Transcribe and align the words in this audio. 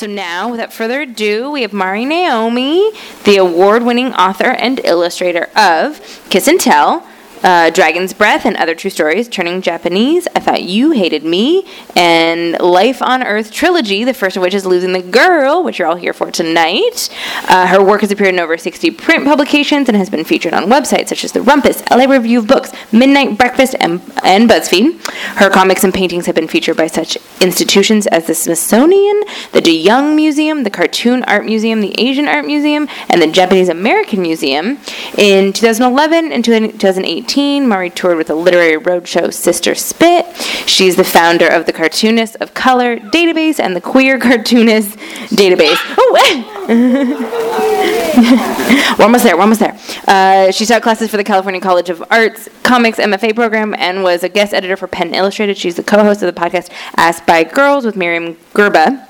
So 0.00 0.06
now, 0.06 0.50
without 0.50 0.72
further 0.72 1.02
ado, 1.02 1.50
we 1.50 1.60
have 1.60 1.74
Mari 1.74 2.06
Naomi, 2.06 2.90
the 3.24 3.36
award-winning 3.36 4.14
author 4.14 4.46
and 4.46 4.80
illustrator 4.82 5.50
of 5.54 6.00
Kiss 6.30 6.48
and 6.48 6.58
Tell, 6.58 7.06
uh, 7.42 7.70
Dragon's 7.70 8.12
Breath, 8.12 8.44
and 8.44 8.56
Other 8.56 8.74
True 8.74 8.90
Stories, 8.90 9.28
Turning 9.28 9.62
Japanese, 9.62 10.28
I 10.34 10.40
Thought 10.40 10.62
You 10.62 10.90
Hated 10.92 11.24
Me, 11.24 11.64
and 11.96 12.58
Life 12.60 13.00
on 13.02 13.22
Earth 13.22 13.50
trilogy, 13.50 14.04
the 14.04 14.14
first 14.14 14.36
of 14.36 14.42
which 14.42 14.54
is 14.54 14.66
Losing 14.66 14.92
the 14.92 15.02
Girl, 15.02 15.62
which 15.62 15.78
you're 15.78 15.88
all 15.88 15.96
here 15.96 16.12
for 16.12 16.30
tonight. 16.30 17.08
Uh, 17.48 17.66
her 17.66 17.82
work 17.82 18.02
has 18.02 18.10
appeared 18.10 18.34
in 18.34 18.40
over 18.40 18.58
60 18.58 18.90
print 18.92 19.24
publications 19.24 19.88
and 19.88 19.96
has 19.96 20.10
been 20.10 20.24
featured 20.24 20.52
on 20.52 20.64
websites 20.64 21.08
such 21.08 21.24
as 21.24 21.32
The 21.32 21.40
Rumpus, 21.40 21.82
LA 21.90 22.04
Review 22.12 22.40
of 22.40 22.46
Books, 22.46 22.72
Midnight 22.92 23.38
Breakfast, 23.38 23.74
and, 23.80 24.00
and 24.22 24.48
BuzzFeed. 24.48 25.02
Her 25.38 25.50
comics 25.50 25.84
and 25.84 25.94
paintings 25.94 26.26
have 26.26 26.34
been 26.34 26.48
featured 26.48 26.76
by 26.76 26.88
such 26.88 27.16
institutions 27.40 28.06
as 28.08 28.26
the 28.26 28.34
Smithsonian, 28.34 29.22
the 29.52 29.60
De 29.60 29.72
Young 29.72 30.14
Museum, 30.14 30.64
the 30.64 30.70
Cartoon 30.70 31.22
Art 31.24 31.44
Museum, 31.44 31.80
the 31.80 31.98
Asian 31.98 32.28
Art 32.28 32.44
Museum, 32.44 32.88
and 33.08 33.22
the 33.22 33.26
Japanese 33.26 33.68
American 33.68 34.20
Museum. 34.20 34.78
In 35.16 35.52
2011 35.52 36.32
and 36.32 36.44
2018, 36.44 37.29
Mari 37.36 37.90
toured 37.90 38.16
with 38.16 38.26
the 38.26 38.34
literary 38.34 38.76
roadshow 38.76 39.32
Sister 39.32 39.74
Spit. 39.74 40.26
She's 40.66 40.96
the 40.96 41.04
founder 41.04 41.46
of 41.46 41.66
the 41.66 41.72
Cartoonist 41.72 42.36
of 42.40 42.54
Color 42.54 42.96
database 42.96 43.60
and 43.60 43.76
the 43.76 43.80
Queer 43.80 44.18
Cartoonist 44.18 44.96
database. 45.28 45.76
Oh, 46.02 46.66
we're 48.98 49.04
almost 49.04 49.24
there. 49.24 49.36
We're 49.36 49.42
almost 49.42 49.60
there. 49.60 49.78
Uh, 50.06 50.50
she 50.50 50.66
taught 50.66 50.82
classes 50.82 51.10
for 51.10 51.16
the 51.16 51.24
California 51.24 51.60
College 51.60 51.90
of 51.90 52.02
Arts 52.10 52.48
Comics 52.62 52.98
MFA 52.98 53.34
program 53.34 53.74
and 53.74 54.02
was 54.02 54.22
a 54.22 54.28
guest 54.28 54.54
editor 54.54 54.76
for 54.76 54.86
Penn 54.86 55.14
Illustrated. 55.14 55.56
She's 55.56 55.76
the 55.76 55.82
co-host 55.82 56.22
of 56.22 56.32
the 56.32 56.40
podcast 56.40 56.70
Ask 56.96 57.24
Bi 57.26 57.44
Girls 57.44 57.84
with 57.84 57.96
Myriam 57.96 58.34
Gurba. 58.54 59.06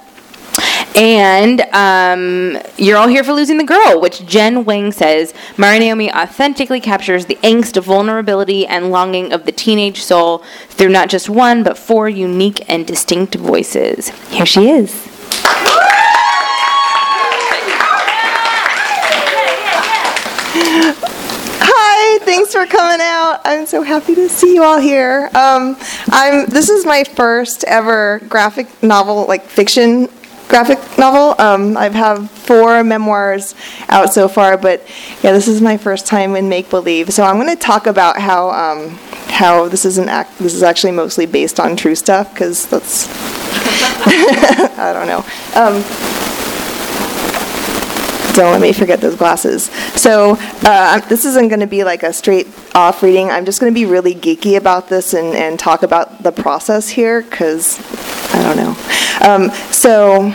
And 0.97 1.61
um, 1.73 2.61
you're 2.77 2.99
all 2.99 3.09
here 3.09 3.25
for 3.25 3.33
losing 3.33 3.59
the 3.59 3.65
girl, 3.65 4.01
which 4.01 4.27
Jen 4.27 4.65
Wang 4.65 4.93
says 4.93 5.33
Mari 5.57 5.79
Naomi 5.79 6.13
authentically 6.13 6.81
captures 6.81 7.27
the 7.27 7.37
angst, 7.37 7.81
vulnerability, 7.83 8.67
and 8.67 8.91
longing 8.91 9.33
of 9.33 9.47
the 9.47 9.53
teenage 9.53 10.03
soul 10.03 10.39
through 10.69 10.91
not 10.91 11.09
just 11.09 11.31
one, 11.31 11.63
but 11.63 11.79
four 11.79 12.09
unique 12.09 12.69
and 12.69 12.87
distinct 12.87 13.35
voices. 13.37 14.09
Here 14.31 14.47
she 14.47 14.69
is. 14.69 15.07
Hi, 21.63 22.19
thanks 22.25 22.53
for 22.53 22.67
coming 22.67 23.01
out. 23.01 23.41
I'm 23.45 23.67
so 23.67 23.83
happy 23.83 24.15
to 24.17 24.29
see 24.29 24.55
you 24.55 24.65
all 24.65 24.81
here. 24.81 25.31
Um, 25.35 25.77
I'm. 26.11 26.47
This 26.47 26.69
is 26.69 26.85
my 26.85 27.05
first 27.05 27.65
ever 27.65 28.21
graphic 28.29 28.83
novel, 28.83 29.27
like 29.27 29.45
fiction 29.45 30.09
graphic 30.51 30.79
novel. 30.99 31.41
Um, 31.41 31.77
I 31.77 31.89
have 31.89 32.31
four 32.31 32.85
memoirs 32.85 33.55
out 33.89 34.13
so 34.13 34.29
far, 34.29 34.59
but 34.59 34.83
yeah, 35.23 35.33
this 35.33 35.49
is 35.49 35.63
my 35.63 35.79
first 35.79 36.07
time 36.07 36.37
in 36.37 36.49
make 36.49 36.69
believe. 36.69 37.13
So 37.13 37.23
I'm 37.23 37.37
going 37.37 37.49
to 37.49 37.57
talk 37.57 37.87
about 37.87 38.19
how 38.19 38.51
um, 38.51 38.91
how 39.31 39.69
this 39.69 39.87
is 39.87 39.97
an 39.97 40.09
act. 40.09 40.39
This 40.39 40.53
is 40.53 40.63
actually 40.63 40.93
mostly 40.93 41.25
based 41.25 41.59
on 41.59 41.77
true 41.77 41.95
stuff 41.95 42.35
because 42.35 42.67
that's 42.67 43.09
I 44.79 44.93
don't 44.93 45.07
know. 45.07 45.25
Um, 45.55 45.83
don't 48.35 48.53
let 48.53 48.61
me 48.61 48.73
forget 48.73 49.01
those 49.01 49.17
glasses. 49.17 49.65
So 50.01 50.37
uh, 50.63 51.01
this 51.09 51.25
isn't 51.25 51.49
going 51.49 51.61
to 51.61 51.67
be 51.67 51.85
like 51.85 52.03
a 52.03 52.13
straight 52.13 52.49
off 52.75 53.03
reading. 53.03 53.31
I'm 53.31 53.45
just 53.45 53.61
going 53.61 53.73
to 53.73 53.79
be 53.79 53.87
really 53.87 54.15
geeky 54.15 54.57
about 54.57 54.89
this 54.89 55.15
and, 55.15 55.35
and 55.35 55.59
talk 55.59 55.83
about 55.83 56.23
the 56.23 56.33
process 56.33 56.89
here 56.89 57.23
because 57.23 57.79
I 58.33 58.43
don't 58.43 58.57
know. 58.57 58.77
Um, 59.27 59.51
so 59.73 60.33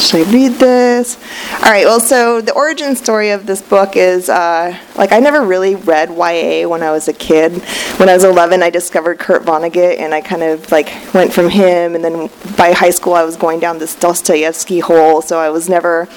should 0.00 0.26
I 0.26 0.32
read 0.32 0.52
this? 0.52 1.18
All 1.52 1.70
right. 1.70 1.84
Well, 1.84 2.00
so 2.00 2.40
the 2.40 2.52
origin 2.54 2.96
story 2.96 3.30
of 3.30 3.46
this 3.46 3.60
book 3.60 3.96
is 3.96 4.28
uh, 4.28 4.76
like 4.96 5.12
I 5.12 5.20
never 5.20 5.44
really 5.44 5.74
read 5.74 6.08
YA 6.08 6.66
when 6.66 6.82
I 6.82 6.90
was 6.90 7.06
a 7.08 7.12
kid. 7.12 7.52
When 7.98 8.08
I 8.08 8.14
was 8.14 8.24
11, 8.24 8.62
I 8.62 8.70
discovered 8.70 9.18
Kurt 9.18 9.42
Vonnegut, 9.42 9.98
and 10.00 10.14
I 10.14 10.22
kind 10.22 10.42
of 10.42 10.72
like 10.72 10.90
went 11.12 11.32
from 11.32 11.50
him. 11.50 11.94
And 11.94 12.02
then 12.02 12.30
by 12.56 12.72
high 12.72 12.90
school, 12.90 13.12
I 13.14 13.24
was 13.24 13.36
going 13.36 13.60
down 13.60 13.78
this 13.78 13.94
Dostoevsky 13.94 14.80
hole. 14.80 15.20
So 15.20 15.38
I 15.38 15.50
was 15.50 15.68
never 15.68 16.08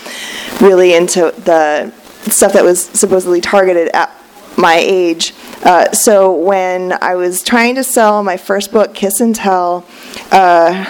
really 0.62 0.96
into 0.96 1.34
the 1.44 1.92
stuff 2.32 2.54
that 2.54 2.64
was 2.64 2.86
supposedly 2.86 3.42
targeted 3.42 3.90
at 3.94 4.18
my 4.58 4.76
age. 4.76 5.34
Uh, 5.64 5.92
so 5.92 6.34
when 6.34 6.98
I 7.02 7.16
was 7.16 7.42
trying 7.44 7.76
to 7.76 7.84
sell 7.84 8.24
my 8.24 8.38
first 8.38 8.72
book, 8.72 8.94
Kiss 8.94 9.22
and 9.22 9.36
Tell, 9.36 9.86
uh, 10.32 10.86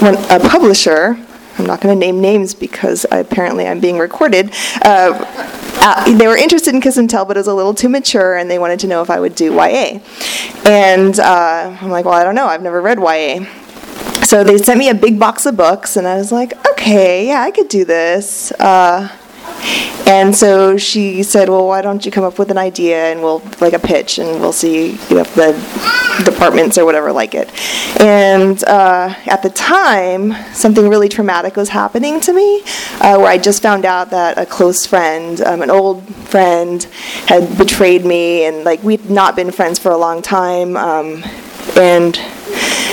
when 0.00 0.14
a 0.30 0.40
publisher 0.48 1.18
I'm 1.60 1.66
not 1.66 1.82
going 1.82 1.94
to 1.94 1.98
name 1.98 2.20
names 2.22 2.54
because 2.54 3.04
I, 3.10 3.18
apparently 3.18 3.66
I'm 3.66 3.80
being 3.80 3.98
recorded. 3.98 4.50
Uh, 4.82 5.12
uh, 5.82 6.16
they 6.16 6.26
were 6.26 6.36
interested 6.36 6.74
in 6.74 6.80
Kiss 6.80 6.96
and 6.96 7.08
Tell, 7.08 7.26
but 7.26 7.36
it 7.36 7.40
was 7.40 7.48
a 7.48 7.54
little 7.54 7.74
too 7.74 7.88
mature, 7.88 8.36
and 8.36 8.50
they 8.50 8.58
wanted 8.58 8.80
to 8.80 8.86
know 8.86 9.02
if 9.02 9.10
I 9.10 9.20
would 9.20 9.34
do 9.34 9.52
YA. 9.52 10.00
And 10.64 11.18
uh, 11.20 11.76
I'm 11.80 11.90
like, 11.90 12.06
well, 12.06 12.14
I 12.14 12.24
don't 12.24 12.34
know. 12.34 12.46
I've 12.46 12.62
never 12.62 12.80
read 12.80 12.98
YA. 12.98 13.44
So 14.24 14.42
they 14.42 14.58
sent 14.58 14.78
me 14.78 14.88
a 14.88 14.94
big 14.94 15.18
box 15.18 15.44
of 15.44 15.56
books, 15.56 15.96
and 15.96 16.06
I 16.06 16.16
was 16.16 16.32
like, 16.32 16.54
okay, 16.70 17.26
yeah, 17.26 17.42
I 17.42 17.50
could 17.50 17.68
do 17.68 17.84
this. 17.84 18.52
Uh, 18.52 19.14
and 20.06 20.34
so 20.34 20.76
she 20.76 21.22
said, 21.22 21.48
"Well, 21.48 21.66
why 21.66 21.82
don't 21.82 22.04
you 22.04 22.10
come 22.10 22.24
up 22.24 22.38
with 22.38 22.50
an 22.50 22.58
idea 22.58 23.12
and 23.12 23.22
we'll 23.22 23.42
like 23.60 23.72
a 23.72 23.78
pitch 23.78 24.18
and 24.18 24.40
we'll 24.40 24.52
see 24.52 24.92
you 25.08 25.16
know, 25.16 25.24
the 25.24 26.22
departments 26.24 26.78
or 26.78 26.84
whatever 26.84 27.12
like 27.12 27.34
it." 27.34 27.48
And 28.00 28.62
uh, 28.64 29.14
at 29.26 29.42
the 29.42 29.50
time, 29.50 30.34
something 30.52 30.88
really 30.88 31.08
traumatic 31.08 31.56
was 31.56 31.68
happening 31.68 32.20
to 32.20 32.32
me, 32.32 32.62
uh, 33.00 33.16
where 33.18 33.28
I 33.28 33.38
just 33.38 33.62
found 33.62 33.84
out 33.84 34.10
that 34.10 34.38
a 34.38 34.46
close 34.46 34.86
friend, 34.86 35.40
um, 35.42 35.62
an 35.62 35.70
old 35.70 36.02
friend, 36.26 36.82
had 37.26 37.56
betrayed 37.56 38.04
me, 38.04 38.46
and 38.46 38.64
like 38.64 38.82
we'd 38.82 39.10
not 39.10 39.36
been 39.36 39.50
friends 39.50 39.78
for 39.78 39.92
a 39.92 39.98
long 39.98 40.22
time. 40.22 40.76
Um, 40.76 41.22
and 41.76 42.16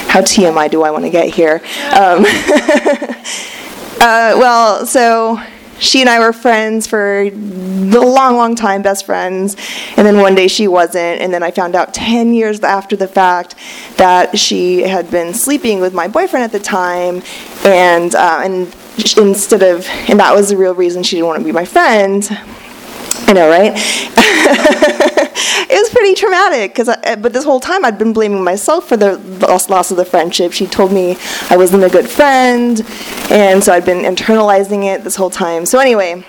how 0.07 0.21
TMI 0.21 0.69
do 0.69 0.83
I 0.83 0.91
want 0.91 1.03
to 1.05 1.09
get 1.09 1.33
here? 1.33 1.61
Um, 1.93 2.25
uh, 3.99 4.37
well, 4.37 4.85
so 4.85 5.41
she 5.79 6.01
and 6.01 6.09
I 6.09 6.19
were 6.19 6.33
friends 6.33 6.87
for 6.87 7.21
a 7.21 7.29
long, 7.31 8.35
long 8.35 8.55
time, 8.55 8.81
best 8.81 9.05
friends. 9.05 9.55
And 9.95 10.05
then 10.05 10.17
one 10.17 10.35
day 10.35 10.47
she 10.47 10.67
wasn't. 10.67 11.21
And 11.21 11.33
then 11.33 11.43
I 11.43 11.51
found 11.51 11.75
out 11.75 11.93
10 11.93 12.33
years 12.33 12.59
after 12.61 12.95
the 12.95 13.07
fact 13.07 13.55
that 13.97 14.37
she 14.37 14.81
had 14.81 15.09
been 15.11 15.33
sleeping 15.33 15.79
with 15.79 15.93
my 15.93 16.07
boyfriend 16.07 16.43
at 16.43 16.51
the 16.51 16.59
time. 16.59 17.21
And, 17.63 18.15
uh, 18.15 18.41
and 18.43 18.75
instead 19.17 19.63
of, 19.63 19.87
and 20.09 20.19
that 20.19 20.33
was 20.33 20.49
the 20.49 20.57
real 20.57 20.73
reason 20.73 21.03
she 21.03 21.17
didn't 21.17 21.27
want 21.27 21.39
to 21.39 21.45
be 21.45 21.51
my 21.51 21.65
friend. 21.65 22.27
I 23.29 23.33
know, 23.33 23.49
right? 23.49 23.73
it 25.69 25.81
was 25.81 25.89
pretty 25.89 26.13
traumatic 26.13 26.71
because, 26.71 26.87
but 27.19 27.33
this 27.33 27.43
whole 27.43 27.59
time 27.59 27.83
I'd 27.83 27.97
been 27.97 28.13
blaming 28.13 28.41
myself 28.41 28.87
for 28.87 28.95
the 28.95 29.17
loss, 29.17 29.69
loss 29.69 29.91
of 29.91 29.97
the 29.97 30.05
friendship. 30.05 30.53
She 30.53 30.65
told 30.65 30.93
me 30.93 31.17
I 31.49 31.57
wasn't 31.57 31.83
a 31.83 31.89
good 31.89 32.09
friend, 32.09 32.81
and 33.29 33.61
so 33.61 33.73
I'd 33.73 33.85
been 33.85 34.03
internalizing 34.03 34.85
it 34.85 35.03
this 35.03 35.17
whole 35.17 35.29
time. 35.29 35.65
So 35.65 35.77
anyway, 35.77 36.23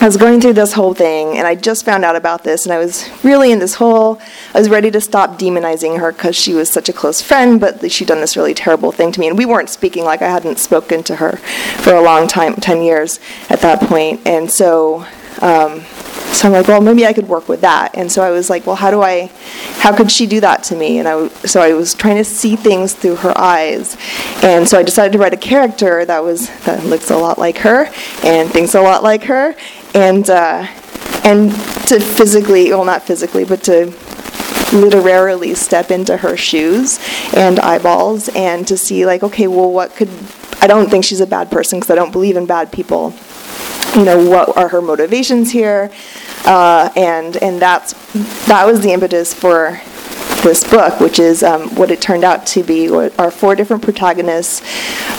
I 0.00 0.04
was 0.04 0.16
going 0.16 0.40
through 0.40 0.52
this 0.52 0.72
whole 0.72 0.94
thing, 0.94 1.36
and 1.38 1.44
I 1.44 1.56
just 1.56 1.84
found 1.84 2.04
out 2.04 2.14
about 2.14 2.44
this, 2.44 2.66
and 2.66 2.72
I 2.72 2.78
was 2.78 3.08
really 3.24 3.50
in 3.50 3.58
this 3.58 3.74
whole. 3.74 4.20
I 4.54 4.60
was 4.60 4.70
ready 4.70 4.92
to 4.92 5.00
stop 5.00 5.40
demonizing 5.40 5.98
her 5.98 6.12
because 6.12 6.36
she 6.36 6.54
was 6.54 6.70
such 6.70 6.88
a 6.88 6.92
close 6.92 7.20
friend, 7.20 7.60
but 7.60 7.90
she'd 7.90 8.06
done 8.06 8.20
this 8.20 8.36
really 8.36 8.54
terrible 8.54 8.92
thing 8.92 9.10
to 9.10 9.18
me, 9.18 9.26
and 9.26 9.36
we 9.36 9.44
weren't 9.44 9.70
speaking 9.70 10.04
like 10.04 10.22
I 10.22 10.28
hadn't 10.28 10.60
spoken 10.60 11.02
to 11.02 11.16
her 11.16 11.38
for 11.82 11.94
a 11.94 12.00
long 12.00 12.28
time, 12.28 12.54
ten 12.54 12.80
years 12.80 13.18
at 13.50 13.60
that 13.62 13.80
point, 13.80 14.20
and 14.24 14.48
so. 14.48 15.04
Um, 15.40 15.82
so 16.32 16.46
I'm 16.46 16.52
like, 16.52 16.68
well, 16.68 16.80
maybe 16.80 17.06
I 17.06 17.12
could 17.12 17.28
work 17.28 17.48
with 17.48 17.62
that. 17.62 17.96
And 17.96 18.10
so 18.12 18.22
I 18.22 18.30
was 18.30 18.48
like, 18.48 18.66
well, 18.66 18.76
how 18.76 18.90
do 18.90 19.02
I, 19.02 19.30
how 19.78 19.96
could 19.96 20.10
she 20.10 20.26
do 20.26 20.40
that 20.40 20.62
to 20.64 20.76
me? 20.76 20.98
And 20.98 21.08
I, 21.08 21.28
so 21.28 21.60
I 21.60 21.72
was 21.72 21.94
trying 21.94 22.16
to 22.16 22.24
see 22.24 22.54
things 22.54 22.94
through 22.94 23.16
her 23.16 23.36
eyes. 23.36 23.96
And 24.42 24.68
so 24.68 24.78
I 24.78 24.82
decided 24.82 25.12
to 25.12 25.18
write 25.18 25.34
a 25.34 25.38
character 25.38 26.04
that 26.04 26.22
was, 26.22 26.48
that 26.64 26.84
looks 26.84 27.10
a 27.10 27.16
lot 27.16 27.38
like 27.38 27.58
her 27.58 27.86
and 28.22 28.50
thinks 28.50 28.74
a 28.74 28.80
lot 28.80 29.02
like 29.02 29.24
her. 29.24 29.54
And, 29.94 30.28
uh, 30.30 30.66
and 31.24 31.50
to 31.88 31.98
physically, 31.98 32.70
well, 32.70 32.84
not 32.84 33.02
physically, 33.02 33.44
but 33.44 33.64
to 33.64 33.92
literarily 34.72 35.54
step 35.54 35.90
into 35.90 36.18
her 36.18 36.36
shoes 36.36 37.00
and 37.34 37.58
eyeballs 37.58 38.28
and 38.36 38.66
to 38.68 38.76
see 38.76 39.06
like, 39.06 39.22
okay, 39.22 39.46
well, 39.46 39.72
what 39.72 39.96
could, 39.96 40.10
I 40.60 40.66
don't 40.66 40.90
think 40.90 41.04
she's 41.04 41.20
a 41.20 41.26
bad 41.26 41.50
person 41.50 41.78
because 41.78 41.90
I 41.90 41.94
don't 41.94 42.12
believe 42.12 42.36
in 42.36 42.46
bad 42.46 42.70
people 42.70 43.14
you 43.96 44.04
know, 44.04 44.28
what 44.28 44.56
are 44.56 44.68
her 44.68 44.82
motivations 44.82 45.50
here, 45.50 45.90
uh, 46.44 46.90
and 46.96 47.36
and 47.38 47.60
that's 47.60 47.92
that 48.46 48.66
was 48.66 48.80
the 48.80 48.92
impetus 48.92 49.34
for 49.34 49.80
this 50.42 50.62
book, 50.62 51.00
which 51.00 51.18
is 51.18 51.42
um, 51.42 51.74
what 51.74 51.90
it 51.90 52.00
turned 52.00 52.24
out 52.24 52.46
to 52.48 52.62
be. 52.62 52.88
Are 52.90 53.30
four 53.30 53.54
different 53.54 53.82
protagonists. 53.82 54.60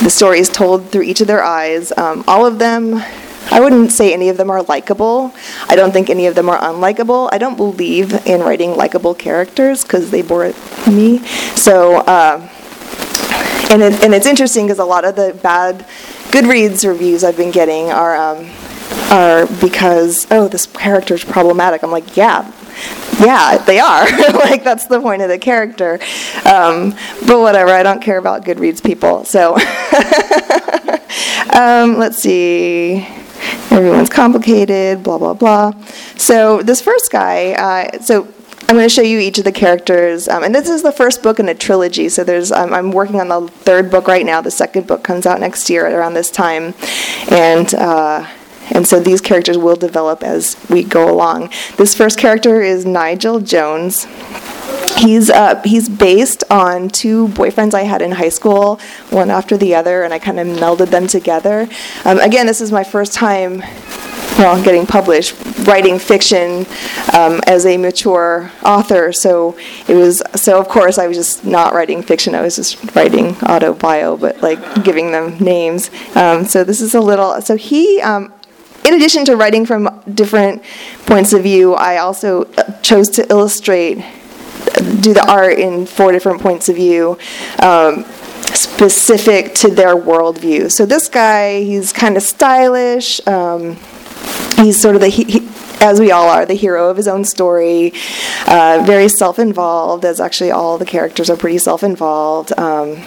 The 0.03 0.09
story 0.09 0.39
is 0.39 0.49
told 0.49 0.89
through 0.89 1.03
each 1.03 1.21
of 1.21 1.27
their 1.27 1.43
eyes. 1.43 1.91
Um, 1.97 2.23
all 2.27 2.45
of 2.45 2.59
them 2.59 3.01
I 3.51 3.59
wouldn't 3.59 3.91
say 3.91 4.13
any 4.13 4.29
of 4.29 4.37
them 4.37 4.51
are 4.51 4.61
likable. 4.63 5.33
I 5.67 5.75
don't 5.75 5.91
think 5.91 6.09
any 6.09 6.27
of 6.27 6.35
them 6.35 6.49
are 6.49 6.59
unlikable. 6.59 7.29
I 7.31 7.39
don't 7.39 7.55
believe 7.55 8.13
in 8.27 8.41
writing 8.41 8.75
likable 8.75 9.15
characters 9.15 9.83
because 9.83 10.11
they 10.11 10.21
bore 10.21 10.53
me. 10.87 11.19
So, 11.55 11.97
uh, 11.97 12.47
and 13.71 13.81
it, 13.81 14.03
and 14.03 14.13
it's 14.13 14.27
interesting 14.27 14.67
because 14.67 14.79
a 14.79 14.85
lot 14.85 15.03
of 15.03 15.15
the 15.15 15.37
bad 15.41 15.85
Goodreads 16.31 16.87
reviews 16.87 17.23
I've 17.23 17.37
been 17.37 17.51
getting 17.51 17.91
are 17.91 18.15
um, 18.15 18.49
are 19.11 19.47
because 19.59 20.27
oh 20.31 20.47
this 20.47 20.65
character 20.65 21.13
is 21.13 21.23
problematic. 21.23 21.83
I'm 21.83 21.91
like 21.91 22.15
yeah. 22.15 22.51
Yeah, 23.19 23.57
they 23.57 23.79
are. 23.79 24.05
like 24.33 24.63
that's 24.63 24.85
the 24.85 25.01
point 25.01 25.21
of 25.21 25.27
the 25.27 25.37
character. 25.37 25.99
Um, 26.45 26.91
but 27.27 27.41
whatever, 27.41 27.71
I 27.71 27.83
don't 27.83 28.01
care 28.01 28.17
about 28.17 28.45
Goodreads 28.45 28.81
people. 28.83 29.25
So 29.25 29.55
um, 31.53 31.97
let's 31.97 32.17
see 32.17 33.05
everyone's 33.71 34.09
complicated, 34.09 35.03
blah, 35.03 35.17
blah, 35.17 35.33
blah. 35.33 35.71
So, 36.17 36.61
this 36.61 36.81
first 36.81 37.11
guy, 37.11 37.53
uh, 37.53 38.01
so 38.01 38.27
I'm 38.69 38.75
going 38.75 38.87
to 38.87 38.93
show 38.93 39.01
you 39.01 39.17
each 39.17 39.39
of 39.39 39.45
the 39.45 39.51
characters, 39.51 40.27
um, 40.27 40.43
and 40.43 40.53
this 40.53 40.69
is 40.69 40.83
the 40.83 40.91
first 40.91 41.23
book 41.23 41.39
in 41.39 41.49
a 41.49 41.55
trilogy. 41.55 42.07
So 42.07 42.23
there's, 42.23 42.51
um, 42.51 42.71
I'm 42.71 42.91
working 42.91 43.19
on 43.19 43.27
the 43.27 43.47
third 43.47 43.89
book 43.89 44.07
right 44.07 44.23
now. 44.23 44.41
The 44.41 44.51
second 44.51 44.85
book 44.85 45.03
comes 45.03 45.25
out 45.25 45.39
next 45.39 45.71
year 45.71 45.87
around 45.87 46.13
this 46.13 46.29
time, 46.29 46.75
and 47.31 47.73
uh, 47.73 48.27
and 48.69 48.85
so 48.85 48.99
these 48.99 49.21
characters 49.21 49.57
will 49.57 49.75
develop 49.75 50.21
as 50.21 50.55
we 50.69 50.83
go 50.83 51.11
along. 51.11 51.49
This 51.77 51.95
first 51.95 52.19
character 52.19 52.61
is 52.61 52.85
Nigel 52.85 53.39
Jones. 53.39 54.05
He's 54.99 55.31
uh, 55.31 55.59
he's 55.65 55.89
based 55.89 56.43
on 56.51 56.89
two 56.89 57.29
boyfriends 57.29 57.73
I 57.73 57.85
had 57.85 58.03
in 58.03 58.11
high 58.11 58.29
school, 58.29 58.79
one 59.09 59.31
after 59.31 59.57
the 59.57 59.73
other, 59.73 60.03
and 60.03 60.13
I 60.13 60.19
kind 60.19 60.39
of 60.39 60.45
melded 60.45 60.91
them 60.91 61.07
together. 61.07 61.67
Um, 62.05 62.19
again, 62.19 62.45
this 62.45 62.61
is 62.61 62.71
my 62.71 62.83
first 62.83 63.13
time 63.13 63.63
well, 64.39 64.63
getting 64.63 64.87
published, 64.87 65.35
writing 65.67 65.99
fiction 65.99 66.65
um, 67.13 67.41
as 67.45 67.65
a 67.65 67.75
mature 67.77 68.49
author. 68.63 69.11
So 69.11 69.57
it 69.87 69.95
was, 69.95 70.23
so 70.35 70.59
of 70.59 70.69
course 70.69 70.97
I 70.97 71.07
was 71.07 71.17
just 71.17 71.43
not 71.43 71.73
writing 71.73 72.01
fiction. 72.01 72.33
I 72.33 72.41
was 72.41 72.55
just 72.55 72.95
writing 72.95 73.35
auto 73.41 73.73
bio, 73.73 74.15
but 74.15 74.41
like 74.41 74.83
giving 74.85 75.11
them 75.11 75.37
names. 75.39 75.91
Um, 76.15 76.45
so 76.45 76.63
this 76.63 76.79
is 76.79 76.95
a 76.95 77.01
little, 77.01 77.41
so 77.41 77.57
he, 77.57 78.01
um, 78.01 78.33
in 78.85 78.93
addition 78.93 79.25
to 79.25 79.35
writing 79.35 79.65
from 79.65 80.01
different 80.13 80.63
points 81.05 81.33
of 81.33 81.43
view, 81.43 81.73
I 81.73 81.97
also 81.97 82.45
uh, 82.45 82.71
chose 82.79 83.09
to 83.09 83.29
illustrate 83.29 84.03
do 85.01 85.13
the 85.13 85.25
art 85.29 85.59
in 85.59 85.85
four 85.85 86.13
different 86.13 86.41
points 86.41 86.69
of 86.69 86.77
view. 86.77 87.17
Um, 87.61 88.05
specific 88.53 89.53
to 89.53 89.69
their 89.69 89.95
worldview. 89.95 90.71
So 90.71 90.85
this 90.85 91.07
guy, 91.07 91.61
he's 91.61 91.93
kind 91.93 92.17
of 92.17 92.23
stylish. 92.23 93.25
Um, 93.27 93.77
he's 94.57 94.81
sort 94.81 94.95
of 94.95 95.01
the 95.01 95.07
he, 95.09 95.23
he, 95.23 95.49
as 95.81 95.99
we 95.99 96.11
all 96.11 96.27
are, 96.27 96.45
the 96.45 96.53
hero 96.53 96.89
of 96.89 96.97
his 96.97 97.07
own 97.07 97.23
story. 97.23 97.93
Uh, 98.47 98.83
very 98.85 99.07
self-involved, 99.07 100.05
as 100.05 100.19
actually 100.19 100.51
all 100.51 100.77
the 100.77 100.85
characters 100.85 101.29
are 101.29 101.37
pretty 101.37 101.57
self-involved. 101.57 102.51
Um, 102.57 103.03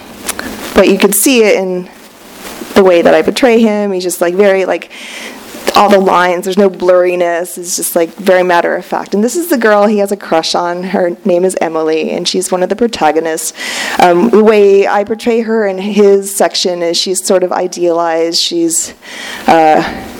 but 0.75 0.87
you 0.87 0.97
could 0.97 1.13
see 1.13 1.43
it 1.43 1.55
in 1.55 1.89
the 2.75 2.83
way 2.83 3.01
that 3.01 3.13
I 3.13 3.21
portray 3.21 3.59
him. 3.59 3.91
He's 3.91 4.03
just 4.03 4.21
like 4.21 4.33
very 4.33 4.65
like 4.65 4.91
all 5.75 5.89
the 5.89 5.99
lines. 5.99 6.45
There's 6.45 6.57
no 6.57 6.69
blurriness. 6.69 7.57
It's 7.57 7.75
just 7.75 7.95
like 7.95 8.09
very 8.15 8.43
matter 8.43 8.75
of 8.75 8.85
fact. 8.85 9.13
And 9.13 9.23
this 9.23 9.35
is 9.35 9.49
the 9.49 9.57
girl 9.57 9.87
he 9.87 9.99
has 9.99 10.11
a 10.11 10.17
crush 10.17 10.55
on. 10.55 10.83
Her 10.83 11.11
name 11.25 11.45
is 11.45 11.57
Emily, 11.61 12.11
and 12.11 12.27
she's 12.27 12.51
one 12.51 12.63
of 12.63 12.69
the 12.69 12.75
protagonists. 12.75 13.53
Um, 13.99 14.29
the 14.29 14.43
way 14.43 14.87
I 14.87 15.03
portray 15.03 15.41
her 15.41 15.67
in 15.67 15.77
his 15.77 16.35
section 16.35 16.81
is 16.81 16.97
she's 16.97 17.25
sort 17.25 17.43
of 17.43 17.51
idealized. 17.51 18.39
She's 18.39 18.93
uh, 19.47 20.12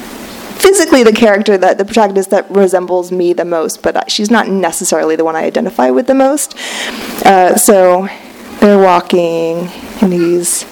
physically 0.63 1.04
the 1.04 1.12
character 1.12 1.57
that 1.57 1.77
the 1.77 1.83
protagonist 1.83 2.30
that 2.30 2.50
resembles 2.50 3.12
me 3.12 3.33
the 3.33 3.44
most, 3.44 3.83
but 3.83 4.10
she's 4.10 4.31
not 4.31 4.48
necessarily 4.48 5.18
the 5.18 5.25
one 5.25 5.36
I 5.36 5.44
identify 5.44 5.89
with 5.89 6.07
the 6.07 6.13
most. 6.13 6.57
Uh, 7.25 7.57
so 7.57 8.07
they're 8.62 8.80
walking, 8.80 9.68
and 10.01 10.13
he's 10.13 10.63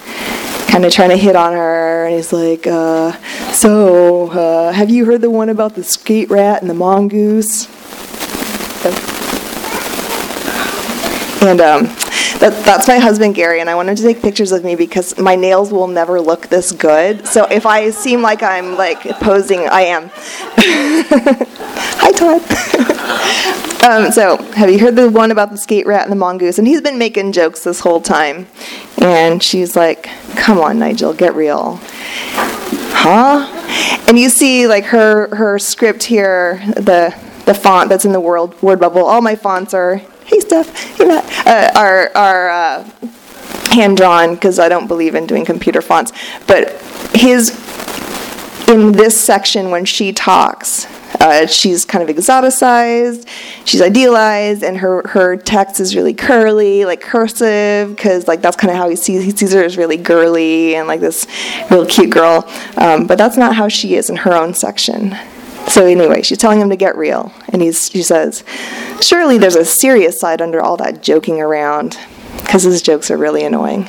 kind 0.70 0.86
of 0.86 0.94
trying 0.94 1.10
to 1.10 1.18
hit 1.18 1.36
on 1.36 1.52
her, 1.52 2.06
and 2.06 2.16
he's 2.16 2.32
like, 2.32 2.66
uh, 2.66 3.12
"So, 3.52 4.30
uh, 4.30 4.72
have 4.72 4.90
you 4.90 5.04
heard 5.04 5.20
the 5.20 5.30
one 5.30 5.50
about 5.50 5.76
the 5.76 5.84
skate 5.84 6.30
rat 6.30 6.62
and 6.62 6.70
the 6.70 6.74
mongoose?" 6.74 7.68
And 11.42 11.60
um, 11.60 11.84
that, 12.40 12.64
that's 12.64 12.88
my 12.88 13.00
husband 13.00 13.34
Gary, 13.34 13.62
and 13.62 13.70
I 13.70 13.74
wanted 13.74 13.98
to 13.98 14.04
take 14.04 14.22
pictures 14.22 14.52
of 14.52 14.64
me 14.64 14.76
because 14.76 15.18
my 15.18 15.36
nails 15.36 15.72
will 15.72 15.88
never 15.88 16.22
look 16.22 16.48
this 16.48 16.72
good. 16.72 17.26
So 17.26 17.46
if 17.46 17.66
I 17.66 17.90
seem 17.90 18.22
like 18.22 18.44
I'm 18.44 18.78
like 18.78 19.02
posing, 19.20 19.68
I 19.68 19.82
am. 19.82 20.12
Hi, 21.98 22.12
Todd. 22.12 22.42
um, 23.84 24.12
so 24.12 24.38
have 24.54 24.70
you 24.70 24.78
heard 24.78 24.96
the 24.96 25.10
one 25.10 25.32
about 25.32 25.50
the 25.50 25.58
skate 25.58 25.88
rat 25.88 26.04
and 26.04 26.12
the 26.12 26.16
mongoose? 26.16 26.60
And 26.60 26.68
he's 26.68 26.82
been 26.82 27.00
making 27.00 27.32
jokes 27.32 27.64
this 27.64 27.80
whole 27.80 28.02
time, 28.02 28.46
and 29.00 29.42
she's 29.42 29.76
like, 29.76 30.10
"Come 30.36 30.60
on, 30.60 30.78
Nigel, 30.78 31.14
get 31.14 31.34
real." 31.34 31.80
Huh? 32.94 33.48
And 34.08 34.20
you 34.20 34.30
see 34.30 34.68
like 34.68 34.86
her 34.86 35.36
her 35.36 35.58
script 35.58 36.04
here, 36.04 36.62
the 36.76 37.16
the 37.46 37.56
font 37.56 37.90
that's 37.90 38.06
in 38.06 38.12
the 38.12 38.20
world 38.20 38.62
word 38.62 38.80
bubble. 38.80 39.06
All 39.06 39.22
my 39.22 39.36
fonts 39.36 39.74
are 39.74 40.02
hey 40.26 40.40
Steph, 40.40 40.98
hey 40.98 41.06
Matt, 41.06 41.48
uh, 41.48 41.80
are 41.80 42.12
are 42.16 42.50
uh, 42.50 42.90
hand 43.72 43.98
drawn 43.98 44.36
because 44.36 44.60
I 44.60 44.70
don't 44.70 44.88
believe 44.88 45.16
in 45.16 45.26
doing 45.26 45.46
computer 45.46 45.82
fonts. 45.82 46.12
But 46.48 46.72
his 47.14 47.50
in 48.68 48.94
this 48.94 49.20
section 49.20 49.70
when 49.70 49.86
she 49.86 50.14
talks, 50.14 50.88
uh, 51.20 51.46
she's 51.46 51.84
kind 51.84 52.08
of 52.08 52.16
exoticized, 52.16 53.28
she's 53.66 53.82
idealized, 53.82 54.64
and 54.64 54.78
her 54.78 55.08
her 55.08 55.36
text 55.36 55.80
is 55.80 55.96
really 55.96 56.14
curly, 56.14 56.86
like 56.86 57.02
cursive, 57.02 57.90
because 57.90 58.28
like 58.28 58.42
that's 58.42 58.56
kind 58.56 58.72
of 58.72 58.78
how 58.78 58.90
he 58.90 58.96
sees 58.96 59.24
he 59.24 59.32
sees 59.32 59.54
her 59.54 59.64
as 59.64 59.78
really 59.78 59.98
girly 59.98 60.76
and 60.76 60.88
like 60.88 61.02
this 61.02 61.28
real 61.70 61.86
cute 61.86 62.10
girl. 62.10 62.48
Um, 62.78 63.08
but 63.08 63.18
that's 63.18 63.38
not 63.38 63.56
how 63.56 63.68
she 63.68 63.96
is 63.96 64.10
in 64.10 64.18
her 64.18 64.34
own 64.34 64.54
section. 64.54 65.16
So 65.68 65.86
anyway, 65.86 66.22
she's 66.22 66.38
telling 66.38 66.60
him 66.60 66.70
to 66.70 66.76
get 66.76 66.98
real, 66.98 67.32
and 67.50 67.62
he's, 67.62 67.90
she 67.90 68.04
says, 68.04 68.44
"Surely 69.02 69.38
there's 69.38 69.56
a 69.56 69.66
serious 69.66 70.20
side 70.20 70.42
under 70.42 70.60
all 70.62 70.78
that 70.78 71.02
joking 71.02 71.40
around, 71.40 71.98
because 72.42 72.64
his 72.64 72.82
jokes 72.82 73.10
are 73.10 73.18
really 73.18 73.44
annoying." 73.46 73.88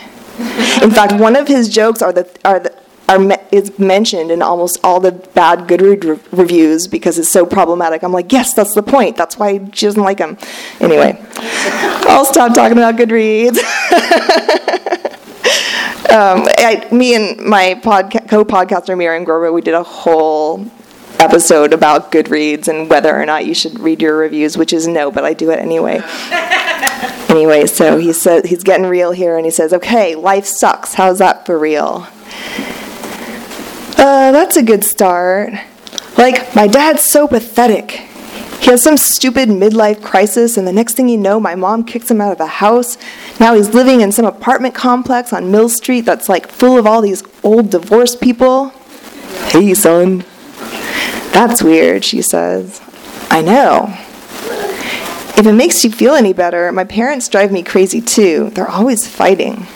In 0.82 0.90
fact, 0.90 1.12
one 1.14 1.36
of 1.36 1.48
his 1.48 1.68
jokes 1.68 2.02
are 2.02 2.12
the 2.12 2.28
are 2.44 2.60
the 2.60 2.72
are 3.08 3.18
me- 3.18 3.36
is 3.50 3.78
mentioned 3.78 4.30
in 4.30 4.42
almost 4.42 4.78
all 4.82 5.00
the 5.00 5.12
bad 5.12 5.60
Goodreads 5.68 6.04
re- 6.04 6.18
reviews 6.32 6.86
because 6.86 7.18
it's 7.18 7.28
so 7.28 7.44
problematic. 7.44 8.02
I'm 8.02 8.12
like, 8.12 8.32
yes, 8.32 8.54
that's 8.54 8.74
the 8.74 8.82
point. 8.82 9.16
That's 9.16 9.38
why 9.38 9.58
she 9.72 9.86
doesn't 9.86 10.02
like 10.02 10.18
him. 10.18 10.38
Anyway, 10.80 11.18
I'll 11.36 12.24
stop 12.24 12.54
talking 12.54 12.78
about 12.78 12.96
Goodreads. 12.96 13.58
um, 16.10 16.46
I, 16.58 16.88
me 16.92 17.14
and 17.14 17.40
my 17.40 17.80
podca- 17.82 18.28
co-podcaster 18.28 18.96
Myriam 18.96 19.26
Gurba, 19.26 19.52
we 19.52 19.60
did 19.60 19.74
a 19.74 19.82
whole 19.82 20.64
episode 21.22 21.72
about 21.72 22.10
Goodreads 22.10 22.66
and 22.66 22.90
whether 22.90 23.14
or 23.14 23.24
not 23.24 23.46
you 23.46 23.54
should 23.54 23.78
read 23.78 24.02
your 24.02 24.16
reviews, 24.16 24.58
which 24.58 24.72
is 24.72 24.88
no, 24.88 25.10
but 25.10 25.24
I 25.24 25.32
do 25.32 25.50
it 25.50 25.60
anyway. 25.60 26.00
anyway, 27.28 27.66
so 27.66 27.96
he 27.96 28.12
says 28.12 28.44
he's 28.44 28.64
getting 28.64 28.86
real 28.86 29.12
here, 29.12 29.36
and 29.36 29.46
he 29.46 29.50
says, 29.50 29.72
"Okay, 29.72 30.14
life 30.16 30.44
sucks. 30.44 30.94
How's 30.94 31.18
that 31.18 31.46
for 31.46 31.58
real?" 31.58 32.08
Uh, 33.96 34.32
that's 34.32 34.56
a 34.56 34.62
good 34.62 34.82
start. 34.82 35.52
Like, 36.18 36.54
my 36.56 36.66
dad's 36.66 37.04
so 37.04 37.28
pathetic. 37.28 37.92
He 38.60 38.70
has 38.70 38.82
some 38.82 38.96
stupid 38.96 39.48
midlife 39.48 40.02
crisis, 40.02 40.56
and 40.56 40.66
the 40.66 40.72
next 40.72 40.94
thing 40.94 41.08
you 41.08 41.18
know, 41.18 41.38
my 41.38 41.54
mom 41.54 41.84
kicks 41.84 42.10
him 42.10 42.20
out 42.20 42.32
of 42.32 42.38
the 42.38 42.46
house. 42.46 42.98
Now 43.38 43.54
he's 43.54 43.74
living 43.74 44.00
in 44.00 44.12
some 44.12 44.24
apartment 44.24 44.74
complex 44.74 45.32
on 45.32 45.50
Mill 45.50 45.68
Street 45.68 46.02
that's 46.02 46.28
like 46.28 46.48
full 46.48 46.78
of 46.78 46.86
all 46.86 47.00
these 47.00 47.22
old 47.42 47.70
divorced 47.70 48.20
people. 48.20 48.70
Hey, 49.48 49.74
son. 49.74 50.24
That's 51.32 51.62
weird, 51.62 52.04
she 52.04 52.22
says. 52.22 52.80
I 53.30 53.42
know. 53.42 53.94
If 55.38 55.46
it 55.46 55.52
makes 55.54 55.82
you 55.82 55.90
feel 55.90 56.14
any 56.14 56.32
better, 56.32 56.70
my 56.72 56.84
parents 56.84 57.28
drive 57.28 57.50
me 57.50 57.62
crazy 57.62 58.00
too. 58.00 58.50
They're 58.50 58.68
always 58.68 59.08
fighting. 59.08 59.66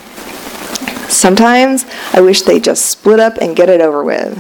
Sometimes 1.09 1.87
I 2.13 2.21
wish 2.21 2.43
they 2.43 2.61
just 2.61 2.87
split 2.87 3.21
up 3.21 3.39
and 3.39 3.57
get 3.57 3.69
it 3.69 3.81
over 3.81 4.05
with. 4.05 4.37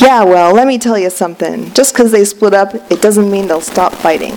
Yeah, 0.00 0.22
well, 0.22 0.54
let 0.54 0.68
me 0.68 0.78
tell 0.78 0.96
you 0.96 1.10
something. 1.10 1.74
Just 1.74 1.92
because 1.92 2.12
they 2.12 2.24
split 2.24 2.54
up, 2.54 2.74
it 2.90 3.02
doesn't 3.02 3.30
mean 3.30 3.48
they'll 3.48 3.60
stop 3.60 3.92
fighting. 3.92 4.34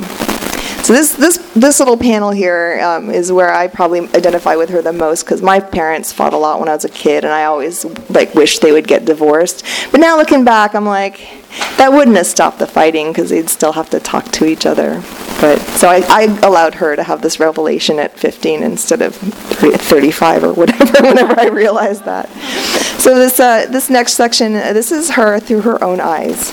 So 0.83 0.93
this 0.93 1.13
this 1.13 1.37
this 1.53 1.79
little 1.79 1.95
panel 1.97 2.31
here 2.31 2.79
um, 2.81 3.11
is 3.11 3.31
where 3.31 3.53
I 3.53 3.67
probably 3.67 3.99
identify 3.99 4.55
with 4.55 4.69
her 4.71 4.81
the 4.81 4.91
most 4.91 5.23
because 5.23 5.41
my 5.41 5.59
parents 5.59 6.11
fought 6.11 6.33
a 6.33 6.37
lot 6.37 6.59
when 6.59 6.69
I 6.69 6.73
was 6.73 6.85
a 6.85 6.89
kid, 6.89 7.23
and 7.23 7.31
I 7.31 7.45
always 7.45 7.85
like 8.09 8.33
wished 8.33 8.61
they 8.61 8.71
would 8.71 8.87
get 8.87 9.05
divorced. 9.05 9.63
But 9.91 9.99
now 9.99 10.17
looking 10.17 10.43
back, 10.43 10.73
I'm 10.73 10.85
like, 10.85 11.19
that 11.77 11.93
wouldn't 11.93 12.17
have 12.17 12.25
stopped 12.25 12.57
the 12.57 12.65
fighting 12.65 13.11
because 13.11 13.29
they'd 13.29 13.49
still 13.49 13.73
have 13.73 13.91
to 13.91 13.99
talk 13.99 14.31
to 14.31 14.45
each 14.45 14.65
other. 14.65 15.03
But 15.39 15.59
so 15.77 15.87
I, 15.87 16.03
I 16.09 16.39
allowed 16.41 16.75
her 16.75 16.95
to 16.95 17.03
have 17.03 17.21
this 17.21 17.39
revelation 17.39 17.99
at 17.99 18.17
15 18.17 18.63
instead 18.63 19.03
of 19.03 19.15
35 19.15 20.43
or 20.43 20.53
whatever. 20.53 21.03
whenever 21.07 21.39
I 21.39 21.47
realized 21.47 22.05
that. 22.05 22.27
So 22.99 23.15
this 23.15 23.39
uh, 23.39 23.67
this 23.69 23.91
next 23.91 24.13
section, 24.13 24.55
uh, 24.55 24.73
this 24.73 24.91
is 24.91 25.11
her 25.11 25.39
through 25.39 25.61
her 25.61 25.83
own 25.83 26.01
eyes. 26.01 26.51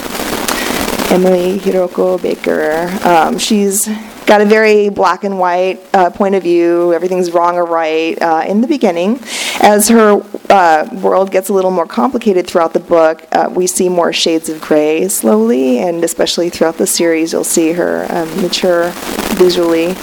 Emily 1.11 1.59
Hiroko 1.59 2.21
Baker. 2.21 2.91
Um, 3.03 3.39
she's 3.39 3.89
got 4.29 4.43
a 4.43 4.45
very 4.45 4.91
black 4.91 5.25
and 5.25 5.39
white 5.39 5.81
uh, 5.95 6.11
point 6.11 6.35
of 6.35 6.43
view. 6.43 6.93
Everything's 6.93 7.31
wrong 7.31 7.57
or 7.57 7.65
right 7.65 8.21
uh, 8.21 8.45
in 8.47 8.61
the 8.61 8.69
beginning. 8.69 9.19
As 9.61 9.89
her 9.89 10.23
uh, 10.51 10.89
world 11.03 11.31
gets 11.31 11.49
a 11.49 11.55
little 11.55 11.71
more 11.71 11.87
complicated 11.87 12.47
throughout 12.47 12.75
the 12.75 12.81
book, 12.81 13.27
uh, 13.33 13.51
we 13.51 13.67
see 13.67 13.89
more 13.89 14.13
shades 14.13 14.51
of 14.51 14.61
gray 14.61 15.09
slowly, 15.09 15.79
and 15.79 16.05
especially 16.05 16.51
throughout 16.51 16.77
the 16.77 16.87
series, 16.87 17.33
you'll 17.33 17.43
see 17.43 17.73
her 17.73 18.07
um, 18.11 18.43
mature 18.43 18.91
visually. 19.35 19.95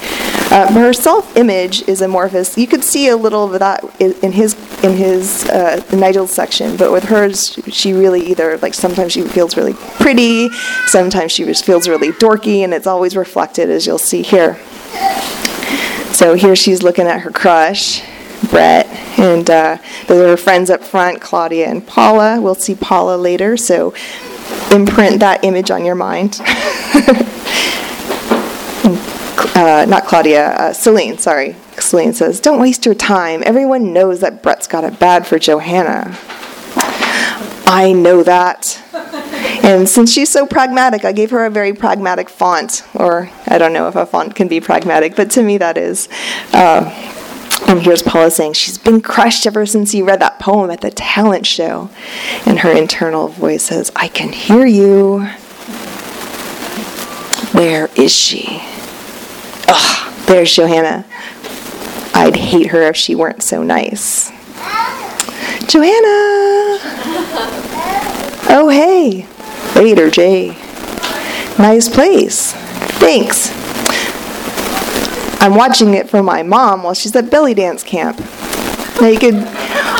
Uh, 0.51 0.71
her 0.71 0.93
self-image 0.93 1.87
is 1.87 2.01
amorphous. 2.01 2.57
You 2.57 2.67
could 2.67 2.83
see 2.83 3.09
a 3.09 3.17
little 3.17 3.53
of 3.53 3.59
that 3.59 3.83
in 3.99 4.31
his 4.31 4.55
in 4.83 4.95
his 4.95 5.45
uh, 5.49 5.81
Nigel's 5.91 6.31
section, 6.31 6.77
but 6.77 6.91
with 6.91 7.05
hers, 7.05 7.59
she 7.69 7.93
really 7.93 8.21
either 8.27 8.57
like 8.59 8.73
sometimes 8.73 9.13
she 9.13 9.21
feels 9.23 9.57
really 9.57 9.73
pretty, 9.73 10.49
sometimes 10.85 11.31
she 11.31 11.43
just 11.45 11.65
feels 11.65 11.87
really 11.89 12.11
dorky, 12.11 12.59
and 12.59 12.73
it's 12.73 12.87
always 12.87 13.17
reflected 13.17 13.69
as 13.69 13.87
you'll 13.87 13.97
see 13.97 14.14
here. 14.21 14.57
So 16.13 16.35
here 16.35 16.55
she's 16.55 16.81
looking 16.81 17.07
at 17.07 17.21
her 17.21 17.31
crush, 17.31 18.01
Brett, 18.49 18.87
and 19.19 19.49
uh, 19.49 19.77
those 20.07 20.21
are 20.21 20.27
her 20.29 20.37
friends 20.37 20.69
up 20.69 20.83
front, 20.83 21.21
Claudia 21.21 21.67
and 21.67 21.85
Paula. 21.85 22.39
We'll 22.39 22.55
see 22.55 22.75
Paula 22.75 23.17
later, 23.17 23.57
so 23.57 23.93
imprint 24.71 25.19
that 25.19 25.43
image 25.43 25.71
on 25.71 25.83
your 25.83 25.95
mind. 25.95 26.39
uh, 29.55 29.85
not 29.87 30.05
Claudia, 30.05 30.51
uh, 30.51 30.73
Celine, 30.73 31.17
sorry. 31.17 31.55
Celine 31.79 32.13
says, 32.13 32.39
Don't 32.39 32.61
waste 32.61 32.85
your 32.85 32.95
time. 32.95 33.43
Everyone 33.45 33.93
knows 33.93 34.21
that 34.21 34.41
Brett's 34.41 34.67
got 34.67 34.83
it 34.83 34.99
bad 34.99 35.27
for 35.27 35.39
Johanna. 35.39 36.17
I 37.67 37.93
know 37.93 38.23
that. 38.23 38.81
And 39.65 39.89
since 39.89 40.13
she's 40.13 40.29
so 40.29 40.45
pragmatic, 40.45 41.03
I 41.05 41.11
gave 41.11 41.31
her 41.31 41.43
a 41.43 41.49
very 41.49 41.73
pragmatic 41.73 42.29
font, 42.29 42.83
or 42.93 43.31
I 43.47 43.57
don't 43.57 43.73
know 43.73 43.87
if 43.87 43.95
a 43.95 44.05
font 44.05 44.35
can 44.35 44.47
be 44.47 44.61
pragmatic, 44.61 45.15
but 45.15 45.31
to 45.31 45.41
me 45.41 45.57
that 45.57 45.75
is. 45.75 46.07
Uh, 46.53 46.91
and 47.67 47.81
here's 47.81 48.03
Paula 48.03 48.29
saying, 48.29 48.53
She's 48.53 48.77
been 48.77 49.01
crushed 49.01 49.47
ever 49.47 49.65
since 49.65 49.91
you 49.95 50.05
read 50.05 50.21
that 50.21 50.37
poem 50.37 50.69
at 50.69 50.81
the 50.81 50.91
talent 50.91 51.47
show. 51.47 51.89
And 52.45 52.59
her 52.59 52.71
internal 52.71 53.27
voice 53.27 53.63
says, 53.63 53.91
I 53.95 54.07
can 54.07 54.33
hear 54.33 54.67
you. 54.67 55.21
Where 57.53 57.89
is 57.95 58.13
she? 58.13 58.61
Ugh, 59.67 60.27
there's 60.27 60.55
Johanna. 60.55 61.05
I'd 62.13 62.35
hate 62.35 62.67
her 62.67 62.83
if 62.83 62.95
she 62.95 63.15
weren't 63.15 63.41
so 63.41 63.63
nice. 63.63 64.29
Johanna! 65.67 66.77
Oh, 68.47 68.69
hey. 68.69 69.25
Later, 69.75 70.09
Jay. 70.09 70.47
Nice 71.59 71.89
place. 71.89 72.53
Thanks. 72.97 73.51
I'm 75.41 75.55
watching 75.55 75.93
it 75.93 76.09
for 76.09 76.23
my 76.23 76.43
mom 76.43 76.83
while 76.83 76.93
she's 76.93 77.15
at 77.15 77.29
belly 77.29 77.53
dance 77.53 77.83
camp. 77.83 78.19
Now 78.99 79.07
you 79.07 79.19
could 79.19 79.35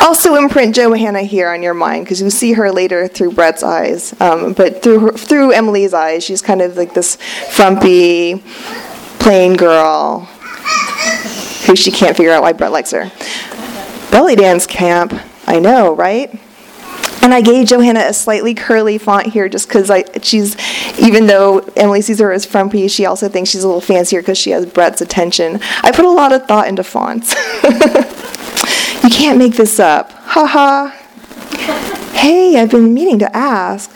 also 0.02 0.36
imprint 0.36 0.76
Johanna 0.76 1.24
here 1.24 1.50
on 1.50 1.62
your 1.62 1.74
mind 1.74 2.06
because 2.06 2.22
you 2.22 2.30
see 2.30 2.54
her 2.54 2.72
later 2.72 3.08
through 3.08 3.34
Brett's 3.34 3.64
eyes, 3.64 4.20
um, 4.22 4.54
but 4.54 4.82
through 4.82 5.00
her, 5.00 5.12
through 5.12 5.52
Emily's 5.52 5.94
eyes, 5.94 6.24
she's 6.24 6.42
kind 6.42 6.62
of 6.62 6.78
like 6.78 6.94
this 6.94 7.18
frumpy, 7.52 8.42
plain 9.20 9.56
girl 9.56 10.22
who 11.66 11.76
she 11.76 11.92
can't 11.92 12.16
figure 12.16 12.32
out 12.32 12.44
why 12.44 12.54
Brett 12.54 12.72
likes 12.72 12.92
her. 12.92 13.12
Belly 14.12 14.36
dance 14.36 14.66
camp, 14.66 15.14
I 15.46 15.60
know, 15.60 15.94
right? 15.96 16.40
And 17.22 17.34
I 17.34 17.42
gave 17.42 17.68
Johanna 17.68 18.02
a 18.02 18.14
slightly 18.14 18.54
curly 18.54 18.98
font 18.98 19.28
here 19.28 19.50
just 19.50 19.68
because 19.68 19.92
she's, 20.22 20.56
even 21.00 21.28
though 21.28 21.60
Emily 21.76 22.02
sees 22.02 22.20
her 22.20 22.32
as 22.32 22.46
frumpy, 22.46 22.88
she 22.88 23.06
also 23.06 23.28
thinks 23.30 23.50
she's 23.50 23.64
a 23.64 23.68
little 23.68 23.82
fancier 23.82 24.22
because 24.22 24.38
she 24.38 24.52
has 24.52 24.66
Brett's 24.66 25.02
attention. 25.02 25.60
I 25.82 25.92
put 25.92 26.06
a 26.06 26.10
lot 26.10 26.32
of 26.32 26.46
thought 26.48 26.68
into 26.68 26.84
fonts. 26.84 27.34
you 29.04 29.10
can't 29.10 29.40
make 29.40 29.56
this 29.56 29.80
up. 29.80 30.12
Ha 30.12 30.46
ha. 30.46 31.02
Hey, 32.14 32.60
I've 32.60 32.72
been 32.72 32.94
meaning 32.94 33.20
to 33.20 33.36
ask. 33.36 33.92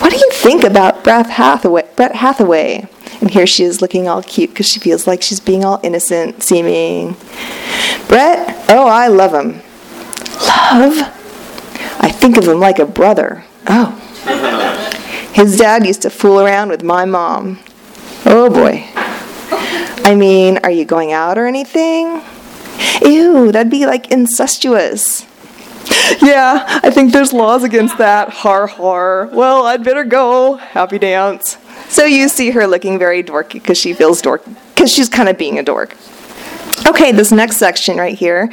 What 0.00 0.10
do 0.10 0.16
you 0.16 0.30
think 0.32 0.64
about 0.64 1.04
Brett 1.04 1.30
Hathaway? 1.30 1.88
Brett 1.96 2.16
Hathaway? 2.16 2.88
And 3.20 3.30
here 3.30 3.46
she 3.46 3.62
is 3.62 3.80
looking 3.80 4.08
all 4.08 4.22
cute 4.22 4.50
because 4.50 4.68
she 4.68 4.80
feels 4.80 5.06
like 5.06 5.22
she's 5.22 5.38
being 5.38 5.64
all 5.64 5.78
innocent 5.82 6.42
seeming. 6.42 7.16
Brett, 8.08 8.66
oh, 8.68 8.86
I 8.88 9.06
love 9.06 9.32
him. 9.32 9.62
Love? 10.46 11.21
I 12.02 12.10
think 12.10 12.36
of 12.36 12.46
him 12.46 12.60
like 12.60 12.78
a 12.78 12.86
brother. 12.86 13.44
Oh. 13.66 13.98
His 15.32 15.56
dad 15.56 15.86
used 15.86 16.02
to 16.02 16.10
fool 16.10 16.40
around 16.40 16.68
with 16.68 16.82
my 16.82 17.04
mom. 17.04 17.60
Oh 18.26 18.50
boy. 18.50 18.84
I 20.04 20.14
mean, 20.16 20.58
are 20.58 20.70
you 20.70 20.84
going 20.84 21.12
out 21.12 21.38
or 21.38 21.46
anything? 21.46 22.22
Ew, 23.02 23.52
that'd 23.52 23.70
be 23.70 23.86
like 23.86 24.10
incestuous. 24.10 25.26
Yeah, 26.20 26.80
I 26.82 26.90
think 26.90 27.12
there's 27.12 27.32
laws 27.32 27.64
against 27.64 27.98
that. 27.98 28.30
Har 28.30 28.66
har. 28.66 29.28
Well, 29.32 29.66
I'd 29.66 29.84
better 29.84 30.04
go. 30.04 30.56
Happy 30.56 30.98
dance. 30.98 31.56
So 31.88 32.04
you 32.04 32.28
see 32.28 32.50
her 32.50 32.66
looking 32.66 32.98
very 32.98 33.22
dorky 33.22 33.54
because 33.54 33.78
she 33.78 33.92
feels 33.92 34.22
dork 34.22 34.44
because 34.74 34.92
she's 34.92 35.08
kind 35.08 35.28
of 35.28 35.38
being 35.38 35.58
a 35.58 35.62
dork. 35.62 35.96
Okay, 36.84 37.12
this 37.12 37.30
next 37.30 37.58
section 37.58 37.96
right 37.96 38.18
here 38.18 38.50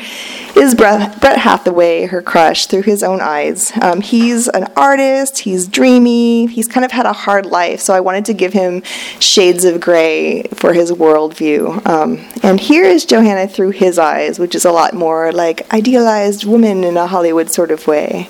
is 0.56 0.76
Brett, 0.76 1.20
Brett 1.20 1.40
Hathaway, 1.40 2.06
her 2.06 2.22
crush, 2.22 2.68
through 2.68 2.84
his 2.84 3.02
own 3.02 3.22
eyes. 3.22 3.72
Um, 3.82 4.02
he's 4.02 4.48
an 4.48 4.72
artist, 4.76 5.40
he's 5.40 5.68
dreamy, 5.68 6.46
he's 6.46 6.68
kind 6.68 6.86
of 6.86 6.92
had 6.92 7.08
a 7.08 7.14
hard 7.14 7.48
life, 7.48 7.80
so 7.80 7.94
I 7.94 8.02
wanted 8.02 8.26
to 8.26 8.34
give 8.34 8.54
him 8.54 8.84
shades 9.20 9.66
of 9.66 9.82
gray 9.82 10.44
for 10.54 10.74
his 10.74 10.92
worldview. 10.92 11.86
Um, 11.88 12.20
and 12.44 12.60
here 12.60 12.84
is 12.84 13.04
Johanna 13.04 13.48
through 13.48 13.72
his 13.72 13.98
eyes, 13.98 14.38
which 14.38 14.54
is 14.54 14.64
a 14.64 14.72
lot 14.72 14.94
more 14.94 15.32
like 15.32 15.72
idealized 15.74 16.46
woman 16.46 16.84
in 16.84 16.98
a 16.98 17.08
Hollywood 17.08 17.52
sort 17.52 17.72
of 17.72 17.88
way. 17.88 18.28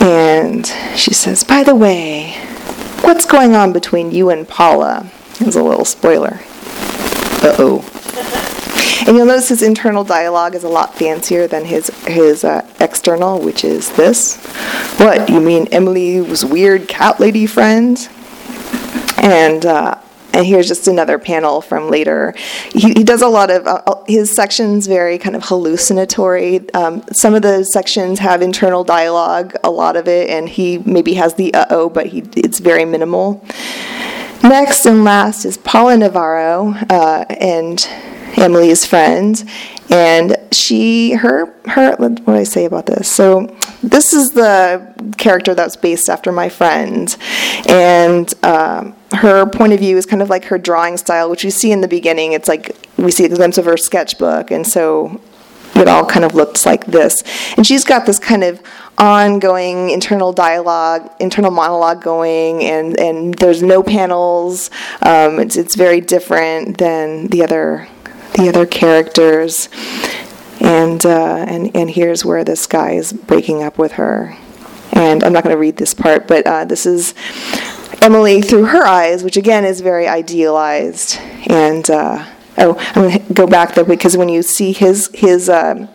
And 0.00 0.66
she 0.94 1.12
says, 1.12 1.44
By 1.44 1.64
the 1.64 1.74
way, 1.74 2.32
what's 3.02 3.26
going 3.26 3.54
on 3.54 3.74
between 3.74 4.10
you 4.10 4.30
and 4.30 4.48
Paula? 4.48 5.10
As 5.40 5.54
a 5.54 5.62
little 5.62 5.84
spoiler. 5.84 6.40
Uh 7.42 7.54
oh. 7.58 7.92
And 9.06 9.16
you'll 9.16 9.26
notice 9.26 9.50
his 9.50 9.62
internal 9.62 10.04
dialogue 10.04 10.54
is 10.54 10.64
a 10.64 10.68
lot 10.68 10.94
fancier 10.94 11.46
than 11.46 11.64
his 11.64 11.88
his 12.06 12.44
uh, 12.44 12.68
external, 12.80 13.40
which 13.40 13.62
is 13.62 13.90
this. 13.96 14.36
What 14.98 15.28
you 15.28 15.40
mean, 15.40 15.68
Emily 15.70 16.20
was 16.20 16.44
weird 16.44 16.88
cat 16.88 17.20
lady 17.20 17.46
friend? 17.46 17.96
And 19.18 19.64
uh, 19.64 20.00
and 20.36 20.44
here's 20.44 20.68
just 20.68 20.86
another 20.86 21.18
panel 21.18 21.60
from 21.60 21.88
later. 21.88 22.34
He, 22.72 22.92
he 22.92 23.04
does 23.04 23.22
a 23.22 23.28
lot 23.28 23.50
of 23.50 23.66
uh, 23.66 23.82
uh 23.86 24.04
his 24.06 24.32
sections 24.32 24.86
very 24.86 25.18
kind 25.18 25.34
of 25.34 25.44
hallucinatory. 25.44 26.68
Um, 26.74 27.02
some 27.12 27.34
of 27.34 27.42
the 27.42 27.64
sections 27.64 28.18
have 28.18 28.42
internal 28.42 28.84
dialogue, 28.84 29.54
a 29.64 29.70
lot 29.70 29.96
of 29.96 30.08
it, 30.08 30.28
and 30.30 30.48
he 30.48 30.78
maybe 30.78 31.14
has 31.14 31.34
the 31.34 31.54
uh 31.54 31.66
oh, 31.70 31.88
but 31.88 32.06
he 32.06 32.24
it's 32.36 32.58
very 32.58 32.84
minimal. 32.84 33.44
Next 34.42 34.86
and 34.86 35.04
last 35.04 35.44
is 35.44 35.56
Paula 35.56 35.96
Navarro, 35.96 36.74
uh, 36.88 37.24
and 37.28 37.86
Emily's 38.36 38.84
friend, 38.84 39.42
and 39.90 40.36
she, 40.52 41.12
her, 41.12 41.54
her. 41.66 41.96
What 41.96 42.24
do 42.24 42.32
I 42.32 42.44
say 42.44 42.64
about 42.64 42.86
this? 42.86 43.10
So 43.10 43.56
this 43.82 44.12
is 44.12 44.28
the 44.30 44.94
character 45.16 45.54
that's 45.54 45.76
based 45.76 46.08
after 46.08 46.32
my 46.32 46.48
friend, 46.48 47.16
and 47.68 48.32
uh, 48.42 48.92
her 49.12 49.46
point 49.46 49.72
of 49.72 49.80
view 49.80 49.96
is 49.96 50.06
kind 50.06 50.22
of 50.22 50.30
like 50.30 50.44
her 50.44 50.58
drawing 50.58 50.96
style, 50.96 51.30
which 51.30 51.42
you 51.42 51.50
see 51.50 51.72
in 51.72 51.80
the 51.80 51.88
beginning. 51.88 52.32
It's 52.32 52.48
like 52.48 52.76
we 52.96 53.10
see 53.10 53.24
a 53.24 53.28
glimpse 53.28 53.58
of 53.58 53.64
her 53.64 53.76
sketchbook, 53.76 54.50
and 54.50 54.66
so 54.66 55.20
it 55.76 55.88
all 55.88 56.06
kind 56.06 56.24
of 56.24 56.34
looks 56.34 56.66
like 56.66 56.86
this. 56.86 57.22
And 57.56 57.66
she's 57.66 57.84
got 57.84 58.06
this 58.06 58.18
kind 58.18 58.42
of 58.42 58.62
ongoing 58.98 59.90
internal 59.90 60.32
dialogue, 60.32 61.10
internal 61.20 61.50
monologue 61.50 62.02
going, 62.02 62.62
and, 62.64 62.98
and 62.98 63.34
there's 63.34 63.62
no 63.62 63.82
panels. 63.82 64.70
Um, 65.02 65.38
it's, 65.38 65.56
it's 65.56 65.74
very 65.74 66.00
different 66.00 66.78
than 66.78 67.26
the 67.28 67.42
other 67.42 67.88
the 68.34 68.48
other 68.48 68.66
characters. 68.66 69.68
And, 70.60 71.04
uh, 71.04 71.44
and, 71.48 71.74
and 71.76 71.90
here's 71.90 72.24
where 72.24 72.44
this 72.44 72.66
guy 72.66 72.92
is 72.92 73.12
breaking 73.12 73.62
up 73.62 73.78
with 73.78 73.92
her. 73.92 74.36
And 74.92 75.22
I'm 75.22 75.32
not 75.32 75.42
going 75.42 75.54
to 75.54 75.58
read 75.58 75.76
this 75.76 75.94
part, 75.94 76.26
but 76.26 76.46
uh, 76.46 76.64
this 76.64 76.86
is 76.86 77.14
Emily 78.00 78.40
through 78.40 78.66
her 78.66 78.86
eyes, 78.86 79.22
which 79.22 79.36
again 79.36 79.64
is 79.64 79.80
very 79.80 80.08
idealized. 80.08 81.18
And 81.46 81.88
uh, 81.90 82.24
oh, 82.58 82.76
I'm 82.94 83.02
going 83.02 83.26
to 83.26 83.32
go 83.32 83.46
back 83.46 83.74
though 83.74 83.84
because 83.84 84.16
when 84.16 84.28
you 84.28 84.42
see 84.42 84.72
his 84.72 85.10
his 85.14 85.48
uh, 85.48 85.88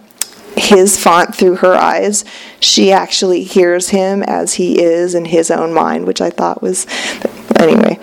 his 0.56 1.02
font 1.02 1.36
through 1.36 1.58
her 1.58 1.74
eyes, 1.74 2.26
she 2.60 2.92
actually 2.92 3.44
hears 3.44 3.90
him 3.90 4.24
as 4.24 4.56
he 4.56 4.82
is 4.82 5.16
in 5.16 5.26
his 5.26 5.50
own 5.50 5.74
mind, 5.74 6.06
which 6.06 6.22
I 6.22 6.30
thought 6.30 6.62
was 6.62 6.86
anyway. 7.58 8.00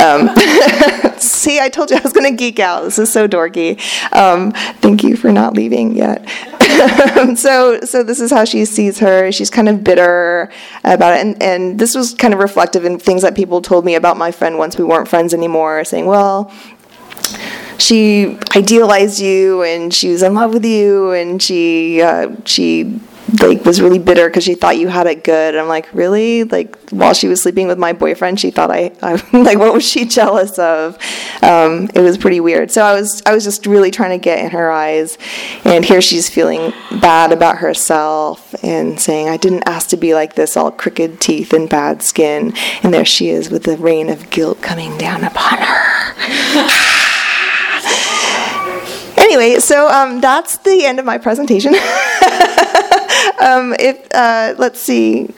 Um, 0.00 0.34
see, 1.18 1.60
I 1.60 1.68
told 1.68 1.90
you 1.90 1.96
I 1.96 2.00
was 2.00 2.12
going 2.12 2.30
to 2.30 2.36
geek 2.36 2.58
out. 2.58 2.84
This 2.84 2.98
is 2.98 3.12
so 3.12 3.28
dorky. 3.28 3.78
Um, 4.14 4.52
thank 4.80 5.02
you 5.02 5.16
for 5.16 5.30
not 5.30 5.54
leaving 5.54 5.94
yet. 5.94 6.26
so, 7.36 7.80
so 7.80 8.02
this 8.02 8.20
is 8.20 8.30
how 8.30 8.44
she 8.44 8.64
sees 8.64 8.98
her. 9.00 9.30
She's 9.30 9.50
kind 9.50 9.68
of 9.68 9.84
bitter 9.84 10.50
about 10.84 11.14
it, 11.14 11.26
and 11.26 11.42
and 11.42 11.78
this 11.78 11.94
was 11.94 12.14
kind 12.14 12.32
of 12.32 12.40
reflective 12.40 12.84
in 12.84 12.98
things 12.98 13.22
that 13.22 13.34
people 13.34 13.60
told 13.60 13.84
me 13.84 13.94
about 13.94 14.16
my 14.16 14.30
friend 14.30 14.56
once 14.56 14.78
we 14.78 14.84
weren't 14.84 15.08
friends 15.08 15.34
anymore, 15.34 15.84
saying, 15.84 16.06
"Well." 16.06 16.52
She 17.78 18.38
idealized 18.54 19.20
you, 19.20 19.62
and 19.62 19.92
she 19.92 20.10
was 20.10 20.22
in 20.22 20.34
love 20.34 20.52
with 20.52 20.64
you, 20.64 21.12
and 21.12 21.42
she 21.42 22.02
uh, 22.02 22.36
she 22.44 23.00
like 23.40 23.64
was 23.64 23.80
really 23.80 23.98
bitter 23.98 24.28
because 24.28 24.44
she 24.44 24.54
thought 24.54 24.76
you 24.76 24.88
had 24.88 25.06
it 25.06 25.24
good. 25.24 25.56
I'm 25.56 25.68
like, 25.68 25.92
really? 25.92 26.44
Like 26.44 26.76
while 26.90 27.14
she 27.14 27.28
was 27.28 27.42
sleeping 27.42 27.66
with 27.66 27.78
my 27.78 27.92
boyfriend, 27.92 28.40
she 28.40 28.50
thought 28.50 28.70
I, 28.70 28.92
I 29.02 29.12
like 29.32 29.58
what 29.58 29.72
was 29.72 29.88
she 29.88 30.04
jealous 30.04 30.58
of? 30.58 30.96
Um, 31.42 31.88
it 31.94 32.00
was 32.00 32.18
pretty 32.18 32.40
weird. 32.40 32.70
So 32.70 32.82
I 32.82 32.94
was 32.94 33.22
I 33.26 33.34
was 33.34 33.44
just 33.44 33.66
really 33.66 33.90
trying 33.90 34.18
to 34.18 34.22
get 34.22 34.44
in 34.44 34.50
her 34.50 34.70
eyes, 34.70 35.18
and 35.64 35.84
here 35.84 36.00
she's 36.00 36.28
feeling 36.28 36.72
bad 37.00 37.32
about 37.32 37.58
herself 37.58 38.54
and 38.62 39.00
saying, 39.00 39.28
I 39.28 39.36
didn't 39.36 39.64
ask 39.66 39.88
to 39.90 39.96
be 39.96 40.14
like 40.14 40.34
this, 40.34 40.56
all 40.56 40.70
crooked 40.70 41.20
teeth 41.20 41.52
and 41.52 41.68
bad 41.68 42.02
skin, 42.02 42.52
and 42.82 42.92
there 42.92 43.04
she 43.04 43.30
is 43.30 43.50
with 43.50 43.64
the 43.64 43.76
rain 43.76 44.08
of 44.08 44.30
guilt 44.30 44.60
coming 44.62 44.96
down 44.98 45.24
upon 45.24 45.58
her. 45.58 46.96
anyway, 49.30 49.60
so 49.60 49.88
um, 49.88 50.20
that's 50.20 50.58
the 50.58 50.84
end 50.84 50.98
of 50.98 51.04
my 51.04 51.18
presentation. 51.18 51.74
um, 53.40 53.74
if 53.78 54.06
uh, 54.14 54.54
let's 54.58 54.80
see, 54.80 55.28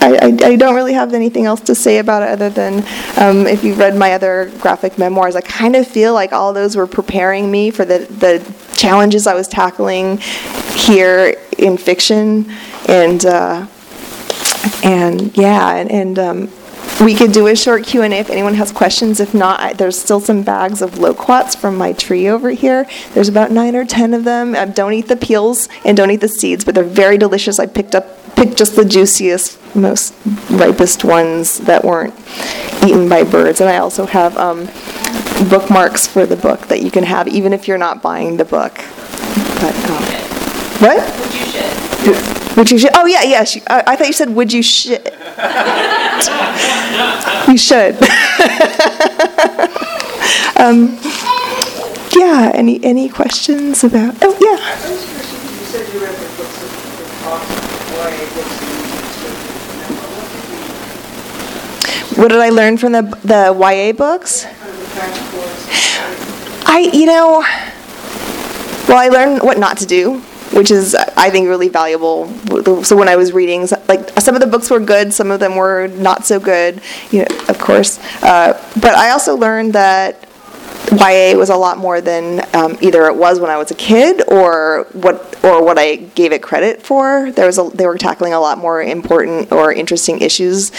I, 0.00 0.36
I, 0.42 0.56
don't 0.56 0.74
really 0.74 0.94
have 0.94 1.12
anything 1.12 1.46
else 1.46 1.60
to 1.62 1.74
say 1.74 1.98
about 1.98 2.22
it 2.22 2.28
other 2.28 2.50
than 2.50 2.84
um, 3.18 3.46
if 3.46 3.64
you've 3.64 3.78
read 3.78 3.96
my 3.96 4.12
other 4.12 4.50
graphic 4.60 4.98
memoirs, 4.98 5.36
I 5.36 5.40
kind 5.40 5.76
of 5.76 5.86
feel 5.86 6.14
like 6.14 6.32
all 6.32 6.52
those 6.52 6.76
were 6.76 6.86
preparing 6.86 7.50
me 7.50 7.70
for 7.70 7.84
the, 7.84 7.98
the 7.98 8.76
challenges 8.76 9.26
I 9.26 9.34
was 9.34 9.48
tackling 9.48 10.18
here 10.74 11.36
in 11.58 11.76
fiction, 11.76 12.50
and 12.88 13.24
uh, 13.26 13.66
and 14.84 15.36
yeah, 15.36 15.74
and, 15.74 15.90
and 15.90 16.18
um, 16.18 16.52
we 17.00 17.14
could 17.14 17.32
do 17.32 17.46
a 17.48 17.56
short 17.56 17.84
Q&A 17.84 18.06
if 18.10 18.30
anyone 18.30 18.54
has 18.54 18.70
questions. 18.70 19.18
If 19.18 19.34
not, 19.34 19.60
I, 19.60 19.72
there's 19.72 19.98
still 19.98 20.20
some 20.20 20.42
bags 20.42 20.82
of 20.82 20.98
loquats 20.98 21.54
from 21.54 21.76
my 21.76 21.92
tree 21.92 22.28
over 22.28 22.50
here. 22.50 22.86
There's 23.14 23.28
about 23.28 23.50
nine 23.50 23.74
or 23.74 23.84
ten 23.84 24.14
of 24.14 24.24
them. 24.24 24.54
Um, 24.54 24.72
don't 24.72 24.92
eat 24.92 25.08
the 25.08 25.16
peels 25.16 25.68
and 25.84 25.96
don't 25.96 26.10
eat 26.10 26.20
the 26.20 26.28
seeds, 26.28 26.64
but 26.64 26.74
they're 26.74 26.84
very 26.84 27.18
delicious. 27.18 27.58
I 27.58 27.66
picked 27.66 27.94
up 27.94 28.06
picked 28.36 28.56
just 28.56 28.76
the 28.76 28.84
juiciest, 28.84 29.58
most 29.74 30.14
ripest 30.50 31.04
ones 31.04 31.58
that 31.58 31.84
weren't 31.84 32.14
eaten 32.84 33.08
by 33.08 33.24
birds. 33.24 33.60
And 33.60 33.68
I 33.68 33.78
also 33.78 34.06
have 34.06 34.36
um, 34.36 34.66
bookmarks 35.48 36.06
for 36.06 36.26
the 36.26 36.36
book 36.36 36.68
that 36.68 36.82
you 36.82 36.90
can 36.90 37.04
have 37.04 37.28
even 37.28 37.52
if 37.52 37.68
you're 37.68 37.78
not 37.78 38.02
buying 38.02 38.36
the 38.36 38.44
book. 38.44 38.74
But 39.60 39.74
um, 39.90 40.02
what? 40.80 41.20
Would 41.20 41.34
you 41.34 41.46
shit? 41.46 42.56
Would 42.56 42.70
you 42.70 42.78
shit? 42.78 42.90
Oh 42.94 43.06
yeah, 43.06 43.22
yeah. 43.22 43.44
She, 43.44 43.62
I, 43.68 43.82
I 43.88 43.96
thought 43.96 44.06
you 44.06 44.12
said 44.12 44.30
would 44.30 44.52
you 44.52 44.62
shit. 44.62 45.14
you 47.48 47.56
should. 47.58 47.94
um, 50.56 50.98
yeah. 52.14 52.50
Any 52.54 52.82
any 52.84 53.08
questions 53.08 53.84
about? 53.84 54.14
Oh 54.22 54.36
yeah. 54.40 54.58
What 62.16 62.28
did 62.28 62.40
I 62.40 62.50
learn 62.50 62.76
from 62.76 62.92
the 62.92 63.02
the 63.24 63.52
YA 63.58 63.92
books? 63.92 64.46
I 66.66 66.90
you 66.92 67.06
know. 67.06 67.44
Well, 68.88 68.98
I 68.98 69.08
learned 69.08 69.42
what 69.42 69.58
not 69.58 69.78
to 69.78 69.86
do 69.86 70.22
which 70.52 70.70
is 70.70 70.94
I 70.94 71.30
think 71.30 71.48
really 71.48 71.68
valuable. 71.68 72.28
So 72.84 72.96
when 72.96 73.08
I 73.08 73.16
was 73.16 73.32
reading, 73.32 73.68
like 73.88 74.10
some 74.20 74.34
of 74.34 74.40
the 74.40 74.46
books 74.46 74.70
were 74.70 74.80
good, 74.80 75.12
some 75.12 75.30
of 75.30 75.40
them 75.40 75.56
were 75.56 75.88
not 75.88 76.24
so 76.24 76.38
good, 76.38 76.80
you 77.10 77.20
know, 77.20 77.36
of 77.48 77.58
course. 77.58 77.98
Uh, 78.22 78.60
but 78.80 78.94
I 78.94 79.10
also 79.10 79.36
learned 79.36 79.72
that 79.74 80.28
YA 80.90 81.34
was 81.36 81.48
a 81.48 81.56
lot 81.56 81.78
more 81.78 82.00
than 82.00 82.44
um, 82.54 82.76
either 82.82 83.06
it 83.06 83.16
was 83.16 83.40
when 83.40 83.50
I 83.50 83.56
was 83.56 83.70
a 83.70 83.74
kid 83.74 84.22
or 84.28 84.86
what 84.92 85.42
or 85.42 85.64
what 85.64 85.78
I 85.78 85.96
gave 85.96 86.32
it 86.32 86.42
credit 86.42 86.82
for. 86.82 87.30
There 87.30 87.46
was 87.46 87.58
a, 87.58 87.70
they 87.72 87.86
were 87.86 87.96
tackling 87.96 88.34
a 88.34 88.40
lot 88.40 88.58
more 88.58 88.82
important 88.82 89.52
or 89.52 89.72
interesting 89.72 90.20
issues. 90.20 90.70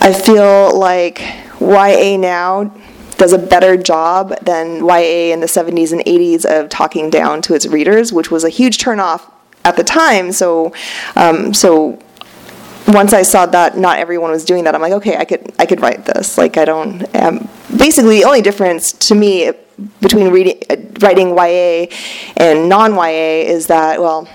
I 0.00 0.12
feel 0.12 0.78
like 0.78 1.20
YA 1.60 2.16
now 2.16 2.74
does 3.22 3.32
a 3.32 3.38
better 3.38 3.76
job 3.76 4.36
than 4.44 4.84
YA 4.84 5.32
in 5.32 5.38
the 5.38 5.46
70s 5.46 5.92
and 5.92 6.00
80s 6.00 6.44
of 6.44 6.68
talking 6.68 7.08
down 7.08 7.40
to 7.42 7.54
its 7.54 7.66
readers, 7.66 8.12
which 8.12 8.32
was 8.32 8.42
a 8.42 8.48
huge 8.48 8.78
turnoff 8.78 9.30
at 9.64 9.76
the 9.76 9.84
time. 9.84 10.32
So, 10.32 10.74
um, 11.14 11.54
so 11.54 12.02
once 12.88 13.12
I 13.12 13.22
saw 13.22 13.46
that 13.46 13.78
not 13.78 14.00
everyone 14.00 14.32
was 14.32 14.44
doing 14.44 14.64
that, 14.64 14.74
I'm 14.74 14.80
like, 14.80 14.94
okay, 14.94 15.16
I 15.16 15.24
could 15.24 15.52
I 15.60 15.66
could 15.66 15.80
write 15.80 16.04
this. 16.04 16.36
Like 16.36 16.56
I 16.56 16.64
don't. 16.64 17.14
Um, 17.14 17.48
basically, 17.76 18.18
the 18.18 18.24
only 18.24 18.42
difference 18.42 18.90
to 19.06 19.14
me 19.14 19.52
between 20.00 20.32
reading 20.32 20.60
uh, 20.68 20.76
writing 21.00 21.28
YA 21.36 21.86
and 22.36 22.68
non 22.68 22.92
YA 22.96 23.46
is 23.46 23.68
that 23.68 24.00
well 24.00 24.26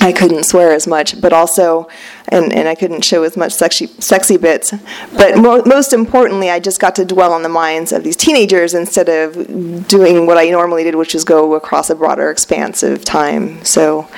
I 0.00 0.12
couldn't 0.12 0.44
swear 0.44 0.72
as 0.72 0.86
much, 0.86 1.20
but 1.20 1.32
also, 1.32 1.88
and, 2.28 2.52
and 2.52 2.68
I 2.68 2.74
couldn't 2.74 3.04
show 3.04 3.22
as 3.22 3.36
much 3.36 3.52
sexy, 3.52 3.86
sexy 3.86 4.36
bits. 4.36 4.72
But 5.16 5.36
mo- 5.36 5.62
most 5.66 5.92
importantly, 5.92 6.50
I 6.50 6.60
just 6.60 6.80
got 6.80 6.94
to 6.96 7.04
dwell 7.04 7.32
on 7.32 7.42
the 7.42 7.48
minds 7.48 7.92
of 7.92 8.04
these 8.04 8.16
teenagers 8.16 8.72
instead 8.72 9.08
of 9.08 9.88
doing 9.88 10.26
what 10.26 10.38
I 10.38 10.48
normally 10.50 10.84
did, 10.84 10.94
which 10.94 11.14
is 11.14 11.24
go 11.24 11.54
across 11.54 11.90
a 11.90 11.94
broader 11.94 12.30
expanse 12.30 12.82
of 12.82 13.04
time. 13.04 13.64
So, 13.64 14.08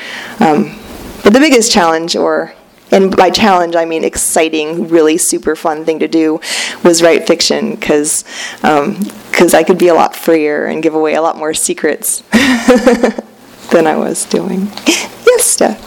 um, 0.40 0.78
but 1.24 1.32
the 1.32 1.40
biggest 1.40 1.72
challenge, 1.72 2.14
or 2.16 2.52
and 2.90 3.16
by 3.16 3.30
challenge 3.30 3.74
I 3.74 3.84
mean 3.84 4.04
exciting, 4.04 4.88
really 4.88 5.16
super 5.16 5.56
fun 5.56 5.84
thing 5.84 5.98
to 6.00 6.08
do, 6.08 6.40
was 6.84 7.02
write 7.02 7.26
fiction 7.26 7.74
because 7.74 8.24
because 8.56 9.54
um, 9.54 9.58
I 9.58 9.62
could 9.62 9.78
be 9.78 9.88
a 9.88 9.94
lot 9.94 10.14
freer 10.14 10.66
and 10.66 10.82
give 10.82 10.94
away 10.94 11.14
a 11.14 11.22
lot 11.22 11.36
more 11.36 11.54
secrets 11.54 12.22
than 13.72 13.86
I 13.86 13.96
was 13.96 14.24
doing. 14.26 14.70
Yes, 15.22 15.48
Steph. 15.48 15.80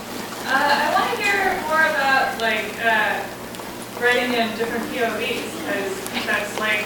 Uh, 0.47 0.57
I 0.57 0.89
want 0.89 1.05
to 1.05 1.21
hear 1.21 1.53
more 1.69 1.85
about 1.85 2.33
like 2.41 2.73
uh, 2.81 3.21
writing 4.01 4.33
in 4.33 4.49
different 4.57 4.81
POVs 4.89 5.45
because 5.61 5.93
that's 6.25 6.57
like 6.57 6.81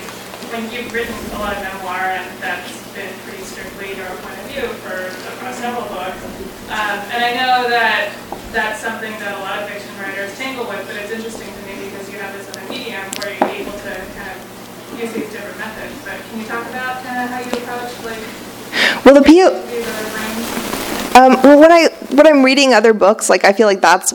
when 0.52 0.68
you've 0.68 0.92
written 0.92 1.16
a 1.16 1.40
lot 1.40 1.56
of 1.56 1.64
memoir 1.64 2.20
and 2.20 2.28
that's 2.44 2.84
been 2.92 3.08
pretty 3.24 3.48
strictly 3.48 3.96
your 3.96 4.12
point 4.20 4.36
of 4.44 4.46
view 4.52 4.68
for 4.84 5.08
across 5.40 5.56
several 5.64 5.88
books. 5.88 6.20
Um, 6.68 7.00
and 7.16 7.24
I 7.24 7.32
know 7.40 7.72
that 7.72 8.12
that's 8.52 8.84
something 8.84 9.16
that 9.24 9.32
a 9.32 9.40
lot 9.40 9.64
of 9.64 9.72
fiction 9.72 9.96
writers 10.04 10.36
tangle 10.36 10.68
with, 10.68 10.84
but 10.84 11.00
it's 11.00 11.16
interesting 11.16 11.48
to 11.48 11.62
me 11.64 11.88
because 11.88 12.12
you 12.12 12.20
have 12.20 12.36
this 12.36 12.50
other 12.52 12.66
medium 12.68 13.08
where 13.24 13.40
you're 13.40 13.56
able 13.64 13.78
to 13.88 13.94
kind 14.20 14.36
of 14.36 14.40
use 15.00 15.16
these 15.16 15.32
different 15.32 15.56
methods. 15.64 15.96
But 16.04 16.20
can 16.28 16.44
you 16.44 16.48
talk 16.50 16.68
about 16.68 17.00
kind 17.08 17.24
of 17.24 17.32
how 17.32 17.40
you 17.40 17.56
approach 17.56 17.94
like 18.04 18.20
well 19.08 19.16
the 19.16 19.24
PO 19.24 20.69
um, 21.16 21.42
well, 21.44 21.60
when 21.60 21.72
I 21.72 21.90
when 22.12 22.28
I'm 22.28 22.44
reading 22.44 22.74
other 22.74 22.94
books, 22.94 23.30
like 23.30 23.44
I 23.46 23.54
feel 23.54 23.68
like 23.68 23.82
that's 23.82 24.12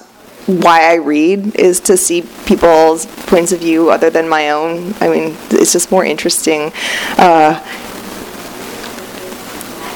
why 0.47 0.91
I 0.91 0.95
read 0.95 1.57
is 1.57 1.81
to 1.81 1.97
see 1.97 2.23
people's 2.47 3.07
points 3.27 3.53
of 3.53 3.61
view 3.61 3.91
other 3.91 4.11
than 4.11 4.29
my 4.29 4.51
own. 4.51 4.95
I 5.01 5.09
mean, 5.09 5.37
it's 5.51 5.73
just 5.73 5.91
more 5.91 6.05
interesting. 6.05 6.73
Uh, 7.19 7.63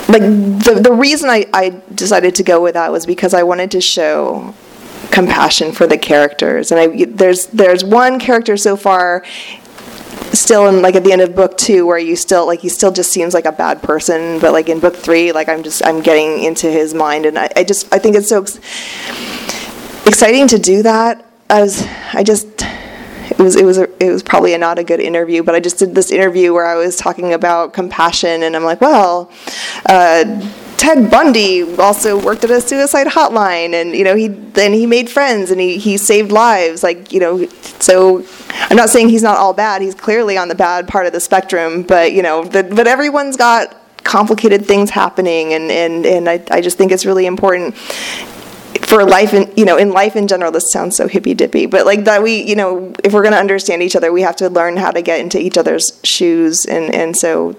like 0.09 0.23
the 0.23 0.81
the 0.83 0.93
reason 0.93 1.29
I, 1.29 1.47
I 1.53 1.83
decided 1.95 2.35
to 2.37 2.43
go 2.43 2.63
with 2.63 2.75
that 2.75 2.91
was 2.91 3.05
because 3.05 3.35
I 3.35 3.43
wanted 3.43 3.71
to 3.73 3.81
show 3.81 4.55
compassion 5.11 5.73
for 5.73 5.87
the 5.87 5.99
characters 5.99 6.71
and 6.71 6.81
I 6.81 7.05
there's 7.05 7.47
there's 7.47 7.85
one 7.85 8.19
character 8.19 8.57
so 8.57 8.77
far 8.77 9.25
still 10.33 10.67
in 10.69 10.83
like 10.83 10.95
at 10.95 11.05
the 11.05 11.13
end 11.13 11.21
of 11.21 11.35
book 11.35 11.57
two 11.57 11.87
where 11.87 11.99
you 11.99 12.17
still 12.17 12.47
like 12.47 12.61
he 12.61 12.69
still 12.69 12.91
just 12.93 13.11
seems 13.11 13.35
like 13.35 13.45
a 13.45 13.53
bad 13.53 13.83
person 13.83 14.39
but 14.41 14.53
like 14.53 14.69
in 14.69 14.79
book 14.81 14.95
three 14.95 15.33
like 15.33 15.49
i'm 15.49 15.63
just 15.63 15.85
i'm 15.85 16.01
getting 16.01 16.43
into 16.45 16.71
his 16.71 16.95
mind 16.95 17.27
and 17.27 17.39
i, 17.39 17.49
I 17.57 17.65
just 17.65 17.93
i 17.93 17.99
think 17.99 18.17
it's 18.17 18.29
so 18.29 18.43
ex- 18.43 18.59
exciting 20.07 20.49
to 20.49 20.59
do 20.59 20.83
that 20.83 21.25
i 21.51 21.61
was 21.61 21.85
i 22.13 22.23
just 22.23 22.47
it 23.31 23.39
was 23.39 23.57
it 23.57 23.65
was 23.65 23.79
a, 23.79 24.05
it 24.05 24.11
was 24.11 24.23
probably 24.23 24.55
a, 24.55 24.59
not 24.59 24.79
a 24.79 24.85
good 24.85 25.01
interview 25.01 25.43
but 25.43 25.55
i 25.55 25.61
just 25.61 25.79
did 25.79 25.95
this 25.95 26.11
interview 26.11 26.53
where 26.53 26.67
i 26.67 26.75
was 26.75 26.97
talking 26.97 27.33
about 27.33 27.73
compassion 27.73 28.43
and 28.43 28.55
i'm 28.55 28.65
like 28.65 28.81
well 28.81 29.31
uh, 29.87 30.25
Ted 30.79 31.11
Bundy 31.11 31.77
also 31.77 32.19
worked 32.19 32.45
at 32.45 32.51
a 32.51 32.61
suicide 32.61 33.09
hotline, 33.09 33.75
and 33.75 33.95
you 33.95 34.05
know 34.05 34.15
he 34.15 34.29
then 34.29 34.73
he 34.73 34.87
made 34.87 35.11
friends 35.11 35.51
and 35.51 35.61
he, 35.61 35.77
he 35.77 35.97
saved 35.97 36.31
lives. 36.31 36.83
Like 36.83 37.13
you 37.13 37.19
know, 37.19 37.47
so 37.81 38.25
I'm 38.53 38.77
not 38.77 38.89
saying 38.89 39.09
he's 39.09 39.23
not 39.23 39.37
all 39.37 39.53
bad. 39.53 39.83
He's 39.83 39.95
clearly 39.95 40.39
on 40.39 40.49
the 40.49 40.55
bad 40.55 40.87
part 40.87 41.07
of 41.07 41.13
the 41.13 41.21
spectrum, 41.21 41.83
but 41.83 42.13
you 42.13 42.23
know, 42.23 42.45
the, 42.45 42.63
but 42.63 42.87
everyone's 42.87 43.37
got 43.37 43.77
complicated 44.05 44.67
things 44.67 44.89
happening, 44.89 45.53
and 45.53 45.71
and 45.71 46.07
and 46.07 46.31
I, 46.31 46.43
I 46.51 46.61
just 46.61 46.79
think 46.79 46.93
it's 46.93 47.05
really 47.05 47.27
important 47.27 47.75
for 48.89 49.05
life 49.05 49.35
in 49.35 49.53
you 49.55 49.67
know 49.67 49.77
in 49.77 49.91
life 49.91 50.17
in 50.17 50.27
general 50.27 50.51
this 50.51 50.73
sounds 50.73 50.97
so 50.97 51.07
hippy 51.07 51.35
dippy 51.35 51.67
but 51.67 51.85
like 51.85 52.05
that 52.05 52.23
we 52.23 52.43
you 52.43 52.57
know 52.57 52.91
if 53.05 53.13
we're 53.13 53.23
going 53.23 53.35
to 53.35 53.39
understand 53.39 53.83
each 53.83 53.95
other 53.95 54.11
we 54.11 54.23
have 54.23 54.35
to 54.35 54.49
learn 54.49 54.79
how 54.79 54.91
to 54.91 55.03
get 55.03 55.21
into 55.21 55.39
each 55.39 55.59
other's 55.59 56.01
shoes 56.03 56.65
and 56.65 56.95
and 56.95 57.15
so 57.15 57.55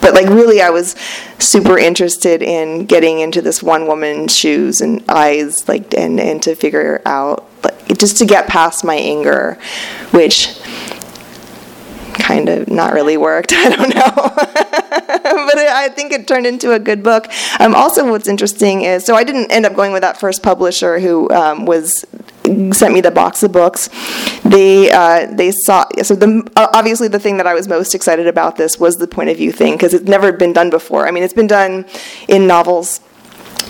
but 0.00 0.14
like 0.14 0.26
really 0.26 0.60
i 0.60 0.70
was 0.70 0.96
super 1.38 1.78
interested 1.78 2.42
in 2.42 2.86
getting 2.86 3.20
into 3.20 3.40
this 3.40 3.62
one 3.62 3.86
woman's 3.86 4.36
shoes 4.36 4.80
and 4.80 5.04
eyes 5.08 5.68
like 5.68 5.94
and 5.94 6.18
and 6.18 6.42
to 6.42 6.56
figure 6.56 7.00
out 7.06 7.48
like 7.62 7.96
just 7.96 8.16
to 8.16 8.26
get 8.26 8.48
past 8.48 8.84
my 8.84 8.96
anger 8.96 9.56
which 10.10 10.58
kind 12.14 12.48
of 12.48 12.68
not 12.68 12.92
really 12.92 13.16
worked. 13.16 13.52
I 13.56 13.70
don't 13.70 13.94
know. 13.94 14.12
but 14.34 15.58
it, 15.58 15.68
I 15.68 15.88
think 15.94 16.12
it 16.12 16.26
turned 16.26 16.46
into 16.46 16.72
a 16.72 16.78
good 16.78 17.02
book. 17.02 17.30
Um, 17.60 17.74
also, 17.74 18.10
what's 18.10 18.28
interesting 18.28 18.82
is 18.82 19.04
so 19.04 19.14
I 19.14 19.24
didn't 19.24 19.50
end 19.50 19.66
up 19.66 19.74
going 19.74 19.92
with 19.92 20.02
that 20.02 20.18
first 20.18 20.42
publisher 20.42 20.98
who 20.98 21.30
um, 21.30 21.66
was 21.66 22.04
sent 22.72 22.92
me 22.92 23.00
the 23.00 23.10
box 23.10 23.42
of 23.42 23.52
books. 23.52 23.88
They 24.44 24.90
uh, 24.90 25.26
they 25.32 25.52
saw 25.64 25.84
so 26.02 26.14
the 26.14 26.48
uh, 26.56 26.68
obviously 26.74 27.08
the 27.08 27.18
thing 27.18 27.38
that 27.38 27.46
I 27.46 27.54
was 27.54 27.68
most 27.68 27.94
excited 27.94 28.26
about 28.26 28.56
this 28.56 28.78
was 28.78 28.96
the 28.96 29.06
point 29.06 29.30
of 29.30 29.36
view 29.36 29.52
thing 29.52 29.74
because 29.74 29.94
it's 29.94 30.08
never 30.08 30.32
been 30.32 30.52
done 30.52 30.70
before. 30.70 31.06
I 31.06 31.10
mean, 31.10 31.22
it's 31.22 31.34
been 31.34 31.46
done 31.46 31.86
in 32.28 32.46
novels. 32.46 33.00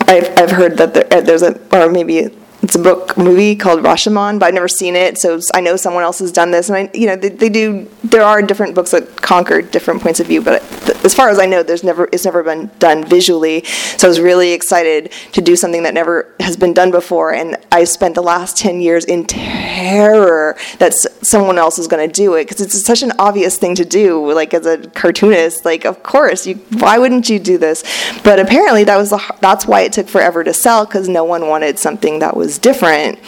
I've, 0.07 0.29
I've 0.39 0.51
heard 0.51 0.77
that 0.79 0.95
there, 0.95 1.23
there's 1.23 1.43
a 1.43 1.59
or 1.75 1.91
maybe 1.91 2.31
it's 2.65 2.75
a 2.75 2.79
book 2.79 3.19
movie 3.19 3.55
called 3.55 3.81
Rashomon, 3.81 4.39
but 4.39 4.47
I've 4.47 4.55
never 4.55 4.69
seen 4.69 4.97
it, 4.97 5.19
so 5.19 5.39
I 5.53 5.61
know 5.61 5.77
someone 5.77 6.03
else 6.03 6.19
has 6.21 6.33
done 6.33 6.51
this, 6.51 6.71
and 6.71 6.79
I, 6.79 6.91
you 6.95 7.07
know, 7.07 7.15
they, 7.15 7.29
they 7.29 7.51
do. 7.51 7.91
There 8.03 8.23
are 8.23 8.41
different 8.41 8.75
books 8.75 8.93
that 8.93 9.21
conquer 9.21 9.61
different 9.61 10.01
points 10.01 10.19
of 10.19 10.29
view, 10.29 10.41
but 10.41 10.63
as 11.05 11.15
far 11.15 11.29
as 11.29 11.39
I 11.39 11.45
know, 11.45 11.63
there's 11.63 11.85
never 11.85 12.09
it's 12.11 12.25
never 12.25 12.43
been 12.43 12.71
done 12.79 13.05
visually. 13.05 13.65
So 13.65 14.09
I 14.09 14.09
was 14.09 14.19
really 14.19 14.53
excited 14.53 15.13
to 15.33 15.43
do 15.43 15.57
something 15.57 15.83
that 15.83 15.93
never 15.93 16.35
has 16.41 16.57
been 16.57 16.73
done 16.73 16.91
before, 16.91 17.35
and 17.35 17.59
I 17.71 17.85
spent 17.85 18.15
the 18.15 18.23
last 18.23 18.57
ten 18.57 18.81
years 18.81 19.05
in 19.05 19.27
terror 19.27 20.57
that 20.79 20.95
someone 20.95 21.59
else 21.59 21.79
is 21.79 21.87
going 21.87 22.09
to 22.09 22.13
do 22.13 22.33
it 22.35 22.49
because 22.49 22.63
it's 22.63 22.83
such 22.83 23.03
an 23.03 23.13
obvious 23.19 23.59
thing 23.59 23.75
to 23.75 23.85
do. 23.85 24.33
Like 24.33 24.55
as 24.55 24.65
a 24.65 24.79
cartoonist, 24.79 25.67
like 25.67 25.85
of 25.85 26.03
course, 26.03 26.47
you 26.47 26.55
why 26.79 26.97
wouldn't 26.99 27.29
you 27.29 27.39
do 27.39 27.59
this? 27.59 27.85
But 28.23 28.39
apparently, 28.41 28.85
that 28.85 28.97
was 28.97 29.11
the, 29.11 29.21
that's 29.41 29.67
why 29.67 29.83
it 29.83 29.93
took 29.93 30.09
forever 30.09 30.43
to 30.43 30.55
sell 30.55 30.87
because 30.87 31.11
no 31.11 31.25
one 31.25 31.47
wanted 31.47 31.79
something 31.79 32.21
that 32.21 32.35
was 32.35 32.54
different, 32.59 33.19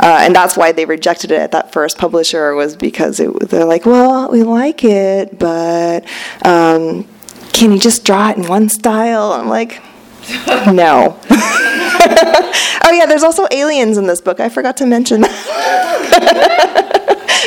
uh, 0.00 0.18
and 0.20 0.34
that's 0.34 0.56
why 0.56 0.72
they 0.72 0.84
rejected 0.84 1.30
it 1.30 1.40
at 1.40 1.52
that 1.52 1.72
first 1.72 1.98
publisher 1.98 2.54
was 2.54 2.76
because 2.76 3.20
it, 3.20 3.48
they're 3.48 3.64
like, 3.64 3.86
well, 3.86 4.30
we 4.30 4.42
like 4.42 4.84
it, 4.84 5.38
but 5.38 6.04
um, 6.44 7.06
can 7.52 7.72
you 7.72 7.78
just 7.78 8.04
draw 8.04 8.30
it 8.30 8.36
in 8.36 8.46
one 8.46 8.68
style? 8.68 9.32
I'm 9.32 9.48
like, 9.48 9.82
no. 10.72 11.18
oh 11.30 12.90
yeah, 12.92 13.06
there's 13.06 13.22
also 13.22 13.46
aliens 13.50 13.98
in 13.98 14.06
this 14.06 14.20
book. 14.20 14.40
I 14.40 14.48
forgot 14.48 14.76
to 14.78 14.86
mention 14.86 15.22
that. 15.22 16.80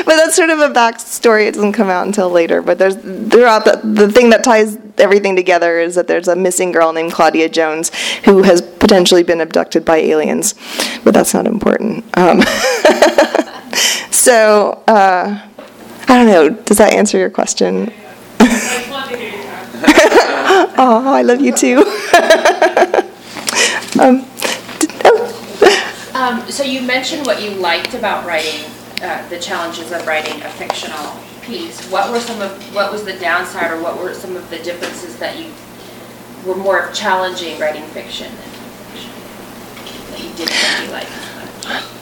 but 0.05 0.15
that's 0.15 0.36
sort 0.36 0.49
of 0.49 0.60
a 0.60 0.69
backstory. 0.69 1.47
It 1.47 1.55
doesn't 1.55 1.73
come 1.73 1.89
out 1.89 2.05
until 2.05 2.29
later. 2.29 2.62
But 2.62 2.77
there's 2.77 2.95
throughout 2.95 3.65
the 3.65 3.81
the 3.83 4.12
thing 4.12 4.29
that 4.31 4.43
ties 4.43 4.77
everything 4.97 5.36
together 5.36 5.79
is 5.79 5.95
that 5.95 6.07
there's 6.07 6.27
a 6.27 6.36
missing 6.36 6.71
girl 6.71 6.93
named 6.93 7.12
Claudia 7.12 7.49
Jones 7.49 7.91
who 8.25 8.43
has 8.43 8.62
potentially 8.62 9.23
been 9.23 9.41
abducted 9.41 9.86
by 9.86 9.97
aliens. 9.97 10.55
But 11.03 11.13
that's 11.13 11.33
not 11.33 11.47
important. 11.47 12.05
Um, 12.17 12.41
so 14.12 14.83
uh, 14.88 15.41
I 16.07 16.07
don't 16.07 16.27
know. 16.27 16.49
Does 16.49 16.77
that 16.77 16.93
answer 16.93 17.17
your 17.17 17.29
question? 17.29 17.91
oh, 20.79 21.03
I 21.05 21.21
love 21.23 21.41
you 21.41 21.51
too. 21.55 21.77
um, 23.99 24.25
oh. 25.03 26.12
um, 26.13 26.51
so 26.51 26.63
you 26.63 26.81
mentioned 26.81 27.25
what 27.25 27.41
you 27.41 27.51
liked 27.51 27.93
about 27.93 28.25
writing 28.25 28.63
uh, 29.01 29.27
the 29.29 29.39
challenges 29.39 29.91
of 29.91 30.05
writing 30.07 30.41
a 30.41 30.49
fictional 30.51 31.15
piece. 31.41 31.89
What 31.91 32.12
were 32.12 32.19
some 32.19 32.41
of 32.41 32.51
what 32.75 32.91
was 32.91 33.05
the 33.05 33.13
downside, 33.13 33.71
or 33.71 33.81
what 33.81 34.01
were 34.01 34.13
some 34.13 34.36
of 34.36 34.49
the 34.49 34.57
differences 34.60 35.17
that 35.17 35.38
you 35.38 35.51
were 36.45 36.55
more 36.55 36.91
challenging 36.93 37.60
writing 37.60 37.83
fiction 37.88 38.27
than 38.27 38.49
fiction 38.91 39.12
that 40.12 40.23
you 40.23 40.29
didn't 40.36 40.79
really 40.79 40.91
like? 40.91 41.07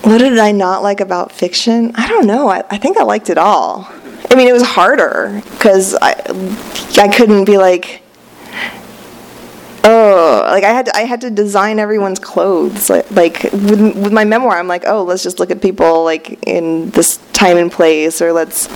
What 0.04 0.20
did 0.20 0.38
I 0.38 0.52
not 0.52 0.84
like 0.84 1.02
about 1.02 1.32
fiction? 1.32 1.92
I 1.96 2.08
don't 2.08 2.28
know. 2.28 2.50
I, 2.50 2.64
I 2.70 2.78
think 2.78 2.98
I 2.98 3.04
liked 3.04 3.30
it 3.30 3.38
all. 3.38 3.88
I 4.30 4.36
mean, 4.36 4.48
it 4.48 4.54
was 4.54 4.64
harder 4.64 5.42
because 5.52 5.96
I 6.02 6.14
I 6.98 7.08
couldn't 7.08 7.46
be 7.46 7.58
like 7.58 8.02
oh 9.86 10.44
like 10.50 10.64
i 10.64 10.70
had 10.70 10.86
to, 10.86 10.96
i 10.96 11.02
had 11.02 11.22
to 11.22 11.30
design 11.30 11.80
everyone's 11.80 12.20
clothes 12.20 12.90
like, 12.90 13.10
like 13.12 13.44
with, 13.54 13.80
with 13.96 14.12
my 14.12 14.24
memoir 14.24 14.58
i'm 14.58 14.68
like 14.68 14.84
oh 14.86 15.04
let's 15.04 15.24
just 15.24 15.40
look 15.40 15.52
at 15.52 15.62
people 15.62 16.04
like 16.04 16.40
in 16.48 16.90
this 16.92 17.18
time 17.34 17.58
and 17.58 17.72
place 17.72 18.22
or 18.22 18.34
let's 18.34 18.68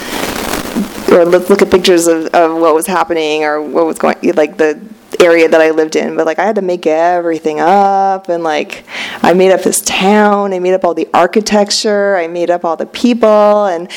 or 1.09 1.25
let's 1.25 1.49
look 1.49 1.61
at 1.61 1.71
pictures 1.71 2.07
of, 2.07 2.27
of 2.27 2.59
what 2.61 2.75
was 2.75 2.85
happening 2.85 3.43
or 3.43 3.61
what 3.61 3.85
was 3.85 3.97
going 3.97 4.15
like 4.35 4.57
the 4.57 4.79
area 5.19 5.49
that 5.49 5.59
I 5.59 5.71
lived 5.71 5.95
in, 5.95 6.15
but 6.15 6.25
like 6.25 6.39
I 6.39 6.45
had 6.45 6.55
to 6.55 6.61
make 6.61 6.87
everything 6.87 7.59
up 7.59 8.29
and 8.29 8.43
like 8.43 8.85
I 9.21 9.33
made 9.33 9.51
up 9.51 9.63
this 9.63 9.81
town, 9.81 10.53
I 10.53 10.59
made 10.59 10.73
up 10.73 10.85
all 10.85 10.93
the 10.93 11.07
architecture, 11.13 12.15
I 12.15 12.27
made 12.27 12.49
up 12.49 12.63
all 12.63 12.77
the 12.77 12.85
people 12.85 13.65
and 13.65 13.89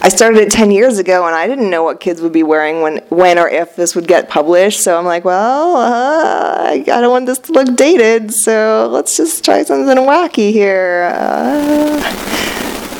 I 0.00 0.08
started 0.08 0.40
it 0.40 0.50
10 0.50 0.70
years 0.70 0.98
ago 0.98 1.26
and 1.26 1.34
I 1.34 1.46
didn't 1.46 1.68
know 1.68 1.82
what 1.82 2.00
kids 2.00 2.22
would 2.22 2.32
be 2.32 2.42
wearing 2.42 2.80
when 2.80 2.98
when 3.10 3.38
or 3.38 3.48
if 3.48 3.76
this 3.76 3.94
would 3.94 4.08
get 4.08 4.28
published. 4.28 4.80
So 4.80 4.98
I'm 4.98 5.04
like, 5.04 5.24
well, 5.24 5.76
uh, 5.76 6.70
I, 6.70 6.82
don't 6.82 7.10
want 7.10 7.26
this 7.26 7.38
to 7.40 7.52
look 7.52 7.76
dated, 7.76 8.32
so 8.32 8.88
let's 8.90 9.16
just 9.16 9.44
try 9.44 9.62
something 9.62 9.96
wacky 9.98 10.50
here. 10.50 11.10
Uh, 11.14 12.00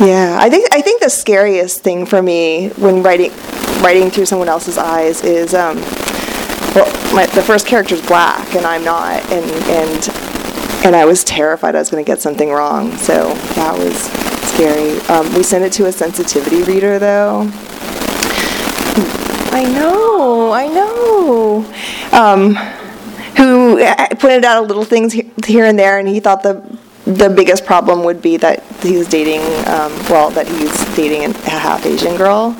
yeah, 0.00 0.36
I 0.38 0.50
think 0.50 0.68
I 0.72 0.82
think 0.82 1.00
the 1.00 1.10
scariest 1.10 1.80
thing 1.80 2.04
for 2.04 2.20
me 2.20 2.68
when 2.76 3.02
writing 3.02 3.32
writing 3.82 4.10
through 4.10 4.26
someone 4.26 4.48
else's 4.48 4.76
eyes 4.76 5.22
is 5.22 5.54
um, 5.54 5.76
well, 6.74 7.14
my, 7.14 7.26
the 7.34 7.42
first 7.42 7.66
character 7.66 7.94
is 7.94 8.06
black 8.06 8.54
and 8.54 8.66
I'm 8.66 8.84
not, 8.84 9.24
and 9.32 9.44
and 9.68 10.29
and 10.84 10.96
I 10.96 11.04
was 11.04 11.24
terrified 11.24 11.74
I 11.74 11.78
was 11.78 11.90
going 11.90 12.04
to 12.04 12.10
get 12.10 12.20
something 12.20 12.50
wrong. 12.50 12.96
So 12.96 13.34
that 13.54 13.76
was 13.76 13.96
scary. 14.50 14.98
Um, 15.08 15.32
we 15.34 15.42
sent 15.42 15.64
it 15.64 15.72
to 15.74 15.86
a 15.86 15.92
sensitivity 15.92 16.62
reader 16.62 16.98
though. 16.98 17.48
I 19.52 19.64
know, 19.64 20.52
I 20.52 20.68
know. 20.68 21.64
Um, 22.12 22.54
who 23.36 23.84
pointed 24.16 24.44
out 24.44 24.66
little 24.66 24.84
things 24.84 25.12
here 25.46 25.64
and 25.64 25.78
there, 25.78 25.98
and 25.98 26.08
he 26.08 26.20
thought 26.20 26.42
the 26.42 26.78
the 27.04 27.30
biggest 27.30 27.64
problem 27.64 28.04
would 28.04 28.20
be 28.22 28.36
that 28.36 28.62
he 28.82 28.96
was 28.96 29.08
dating, 29.08 29.40
um, 29.66 29.90
well, 30.08 30.30
that 30.30 30.46
he's 30.46 30.96
dating 30.96 31.24
a 31.24 31.50
half 31.50 31.84
Asian 31.86 32.16
girl. 32.16 32.56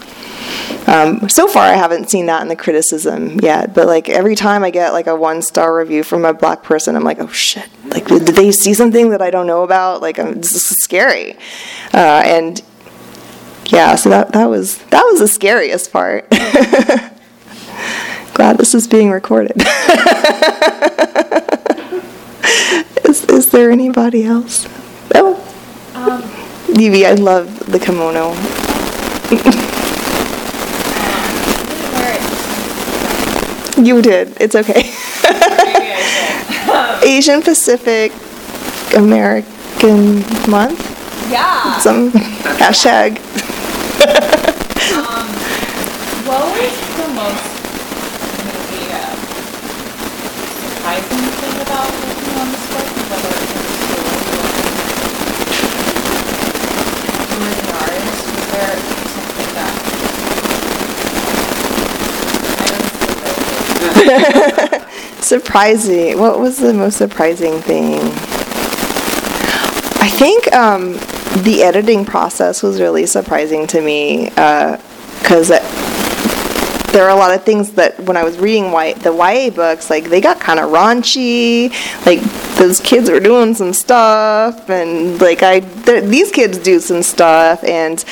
Um, 0.87 1.29
so 1.29 1.47
far, 1.47 1.63
I 1.63 1.75
haven't 1.75 2.11
seen 2.11 2.27
that 2.27 2.43
in 2.43 2.49
the 2.49 2.57
criticism 2.57 3.39
yet, 3.41 3.75
but 3.75 3.87
like 3.87 4.09
every 4.09 4.35
time 4.35 4.65
I 4.65 4.71
get 4.71 4.93
like 4.93 5.07
a 5.07 5.15
one 5.15 5.43
star 5.43 5.77
review 5.77 6.03
from 6.03 6.25
a 6.25 6.33
black 6.33 6.63
person, 6.63 6.97
I'm 6.97 7.05
like, 7.05 7.21
oh 7.21 7.29
shit! 7.29 7.69
Like, 7.91 8.07
did 8.07 8.27
they 8.27 8.53
see 8.53 8.75
something 8.75 9.11
that 9.11 9.21
I 9.21 9.31
don't 9.31 9.47
know 9.47 9.63
about? 9.63 10.01
Like, 10.01 10.19
I'm, 10.19 10.41
this 10.41 10.53
is 10.53 10.69
scary, 10.83 11.35
uh, 11.93 12.23
and 12.25 12.63
yeah, 13.67 13.97
so 13.97 14.09
that 14.11 14.33
that 14.33 14.47
was 14.47 14.79
that 14.91 15.05
was 15.05 15.21
the 15.21 15.29
scariest 15.29 15.93
part. 15.93 16.29
Glad 18.35 18.59
this 18.59 18.75
is 18.75 18.87
being 18.87 19.11
recorded. 19.11 19.57
is 23.05 23.25
is 23.25 23.51
there 23.51 23.71
anybody 23.71 24.25
else? 24.25 24.67
Oh, 25.15 25.37
um, 25.95 26.23
Evie, 26.79 27.07
I 27.07 27.15
love 27.15 27.71
the 27.71 27.79
kimono. 27.79 28.35
You 33.81 34.03
did. 34.03 34.37
It's 34.39 34.55
okay. 34.55 34.83
Asian 37.05 37.43
Pacific 37.43 38.13
American 38.97 40.21
Month? 40.51 40.79
Yeah. 41.31 41.79
Some 41.79 42.11
hashtag. 42.61 43.19
um, 44.97 45.27
what 46.27 46.45
was 46.55 46.75
the 46.99 47.09
most 47.15 47.47
maybe 48.45 48.93
uh, 48.93 49.15
surprising 50.75 51.25
thing 51.39 51.57
about 51.63 51.91
working 51.91 52.35
on 52.41 52.47
this 52.51 52.67
book? 52.71 52.89
Whether 53.11 53.31
it's 53.31 53.51
in 53.51 53.63
the 53.63 53.75
school 53.81 54.07
or 54.31 54.49
as 57.47 57.59
an 57.61 57.71
artist, 57.81 58.21
was 58.31 58.47
there 58.51 58.75
something 59.15 59.51
that 59.55 59.75
surprising. 65.31 66.19
What 66.19 66.41
was 66.41 66.59
the 66.59 66.75
most 66.75 66.99
surprising 66.99 67.61
thing? 67.61 68.01
I 70.03 70.09
think 70.11 70.53
um, 70.53 70.95
the 71.45 71.63
editing 71.63 72.05
process 72.05 72.65
was 72.65 72.81
really 72.81 73.07
surprising 73.07 73.69
to 73.69 73.81
me 73.81 74.25
because 74.31 75.51
there 76.93 77.05
are 77.05 77.11
a 77.11 77.15
lot 77.15 77.33
of 77.33 77.45
things 77.45 77.71
that 77.75 78.01
when 78.01 78.17
I 78.17 78.25
was 78.25 78.41
reading 78.41 78.73
y, 78.73 78.95
the 78.95 79.13
YA 79.15 79.51
books, 79.51 79.89
like 79.89 80.07
they 80.07 80.21
got 80.21 80.41
kind 80.41 80.59
of 80.59 80.71
raunchy. 80.71 81.71
Like 82.05 82.19
those 82.61 82.79
kids 82.79 83.11
were 83.11 83.21
doing 83.21 83.55
some 83.55 83.73
stuff, 83.73 84.69
and 84.69 85.19
like 85.19 85.43
I, 85.43 85.61
th- 85.61 86.05
these 86.05 86.31
kids 86.31 86.59
do 86.59 86.79
some 86.79 87.03
stuff, 87.03 87.65
and 87.65 88.05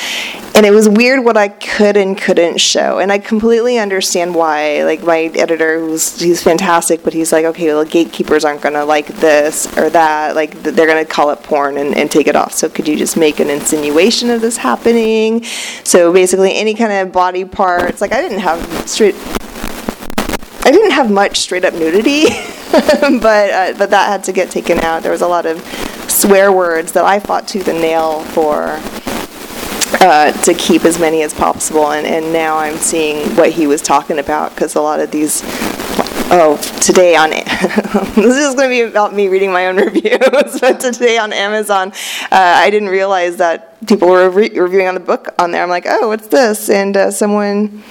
and 0.55 0.65
it 0.65 0.71
was 0.71 0.89
weird 0.89 1.23
what 1.23 1.37
I 1.37 1.49
could 1.49 1.99
and 1.99 2.17
couldn't 2.17 2.59
show. 2.59 2.99
And 2.99 3.13
I 3.13 3.19
completely 3.19 3.79
understand 3.79 4.35
why. 4.35 4.85
Like 4.85 5.03
my 5.03 5.31
editor, 5.35 5.79
who's 5.79 6.19
he's 6.19 6.43
fantastic, 6.43 7.05
but 7.05 7.13
he's 7.13 7.31
like, 7.31 7.45
okay, 7.45 7.67
well, 7.67 7.85
gatekeepers 7.85 8.43
aren't 8.43 8.63
gonna 8.63 8.87
like 8.87 9.09
this 9.09 9.67
or 9.77 9.91
that. 9.91 10.35
Like 10.35 10.63
they're 10.63 10.87
gonna 10.87 11.05
call 11.05 11.29
it 11.31 11.43
porn 11.43 11.77
and, 11.77 11.95
and 11.95 12.11
take 12.11 12.27
it 12.27 12.35
off. 12.35 12.55
So 12.55 12.71
could 12.71 12.89
you 12.89 12.97
just 12.97 13.19
make 13.19 13.41
an 13.41 13.51
insinuation 13.51 14.31
of 14.31 14.41
this 14.41 14.57
happening? 14.57 15.45
So 15.85 16.11
basically, 16.11 16.57
any 16.57 16.73
kind 16.73 16.93
of 16.93 17.13
body 17.13 17.45
parts. 17.45 18.01
Like 18.01 18.13
I 18.13 18.23
didn't 18.23 18.41
have 18.41 18.89
straight. 18.89 19.15
I 20.65 20.71
didn't 20.71 20.93
have 20.93 21.11
much 21.11 21.39
straight 21.39 21.65
up 21.65 21.75
nudity, 21.75 22.25
but 23.21 23.51
uh, 23.51 23.75
but 23.79 23.91
that 23.91 24.09
had 24.09 24.25
to 24.25 24.33
get 24.33 24.51
taken 24.51 24.79
out. 24.81 25.03
There 25.03 25.13
was 25.13 25.23
a 25.23 25.29
lot 25.29 25.47
of 25.47 25.61
swear 26.11 26.53
words 26.53 26.93
that 26.93 27.05
I 27.05 27.21
fought 27.21 27.49
tooth 27.49 27.69
and 27.69 27.81
nail 27.81 28.23
for 28.25 28.79
uh, 30.01 30.33
to 30.43 30.55
keep 30.55 30.85
as 30.85 30.99
many 30.99 31.23
as 31.23 31.33
possible. 31.33 31.93
And, 31.93 32.07
and 32.07 32.33
now 32.33 32.59
I'm 32.59 32.77
seeing 32.77 33.35
what 33.37 33.53
he 33.53 33.67
was 33.67 33.81
talking 33.81 34.19
about 34.19 34.55
because 34.55 34.75
a 34.75 34.81
lot 34.81 35.01
of 35.01 35.11
these. 35.11 35.43
Oh, 36.31 36.59
today 36.83 37.17
on 37.17 37.31
this 37.31 38.37
is 38.37 38.55
going 38.55 38.69
to 38.69 38.69
be 38.69 38.83
about 38.83 39.15
me 39.15 39.29
reading 39.29 39.51
my 39.51 39.67
own 39.67 39.77
reviews. 39.83 40.61
but 40.61 40.79
today 40.79 41.17
on 41.17 41.33
Amazon, 41.33 41.91
uh, 41.91 42.27
I 42.31 42.69
didn't 42.69 42.91
realize 42.91 43.39
that 43.39 43.87
people 43.87 44.09
were 44.09 44.29
re- 44.29 44.51
reviewing 44.51 44.89
on 44.89 44.95
the 44.95 45.01
book 45.01 45.29
on 45.39 45.53
there. 45.53 45.63
I'm 45.63 45.71
like, 45.71 45.87
oh, 45.89 46.09
what's 46.09 46.27
this? 46.27 46.69
And 46.69 46.99
uh, 46.99 47.11
someone 47.11 47.83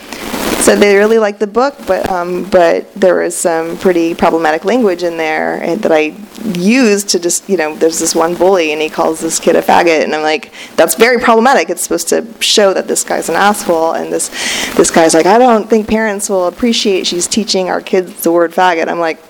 said 0.68 0.80
they 0.80 0.98
really 0.98 1.18
liked 1.18 1.40
the 1.40 1.48
book, 1.48 1.76
but 1.88 2.10
um, 2.10 2.44
but 2.50 2.94
there 2.94 3.16
was 3.16 3.38
some 3.38 3.78
pretty 3.78 4.14
problematic 4.14 4.66
language 4.66 5.02
in 5.02 5.16
there 5.16 5.78
that 5.78 5.94
I 5.94 6.14
used 6.60 7.08
to 7.10 7.20
just 7.20 7.48
you 7.48 7.56
know 7.56 7.74
there's 7.78 8.00
this 8.00 8.14
one 8.14 8.36
bully 8.36 8.74
and 8.74 8.82
he 8.82 8.90
calls 8.90 9.22
this 9.22 9.40
kid 9.40 9.56
a 9.56 9.62
faggot 9.62 10.04
and 10.04 10.14
I'm 10.14 10.24
like 10.24 10.52
that's 10.76 10.96
very 10.96 11.22
problematic. 11.22 11.70
It's 11.70 11.84
supposed 11.84 12.10
to 12.10 12.28
show 12.42 12.74
that 12.74 12.90
this 12.90 13.06
guy's 13.06 13.30
an 13.30 13.36
asshole 13.36 13.94
and 13.94 14.12
this 14.12 14.28
this 14.76 14.92
guy's 14.92 15.14
like 15.14 15.26
I 15.26 15.38
don't 15.38 15.70
think 15.70 15.88
parents 15.88 16.30
will 16.30 16.48
appreciate 16.48 17.08
she's 17.08 17.28
teaching 17.28 17.70
our 17.70 17.80
kids 17.80 18.24
the 18.24 18.34
word 18.34 18.52
faggot. 18.52 18.90
I'm 18.90 19.00
like 19.00 19.24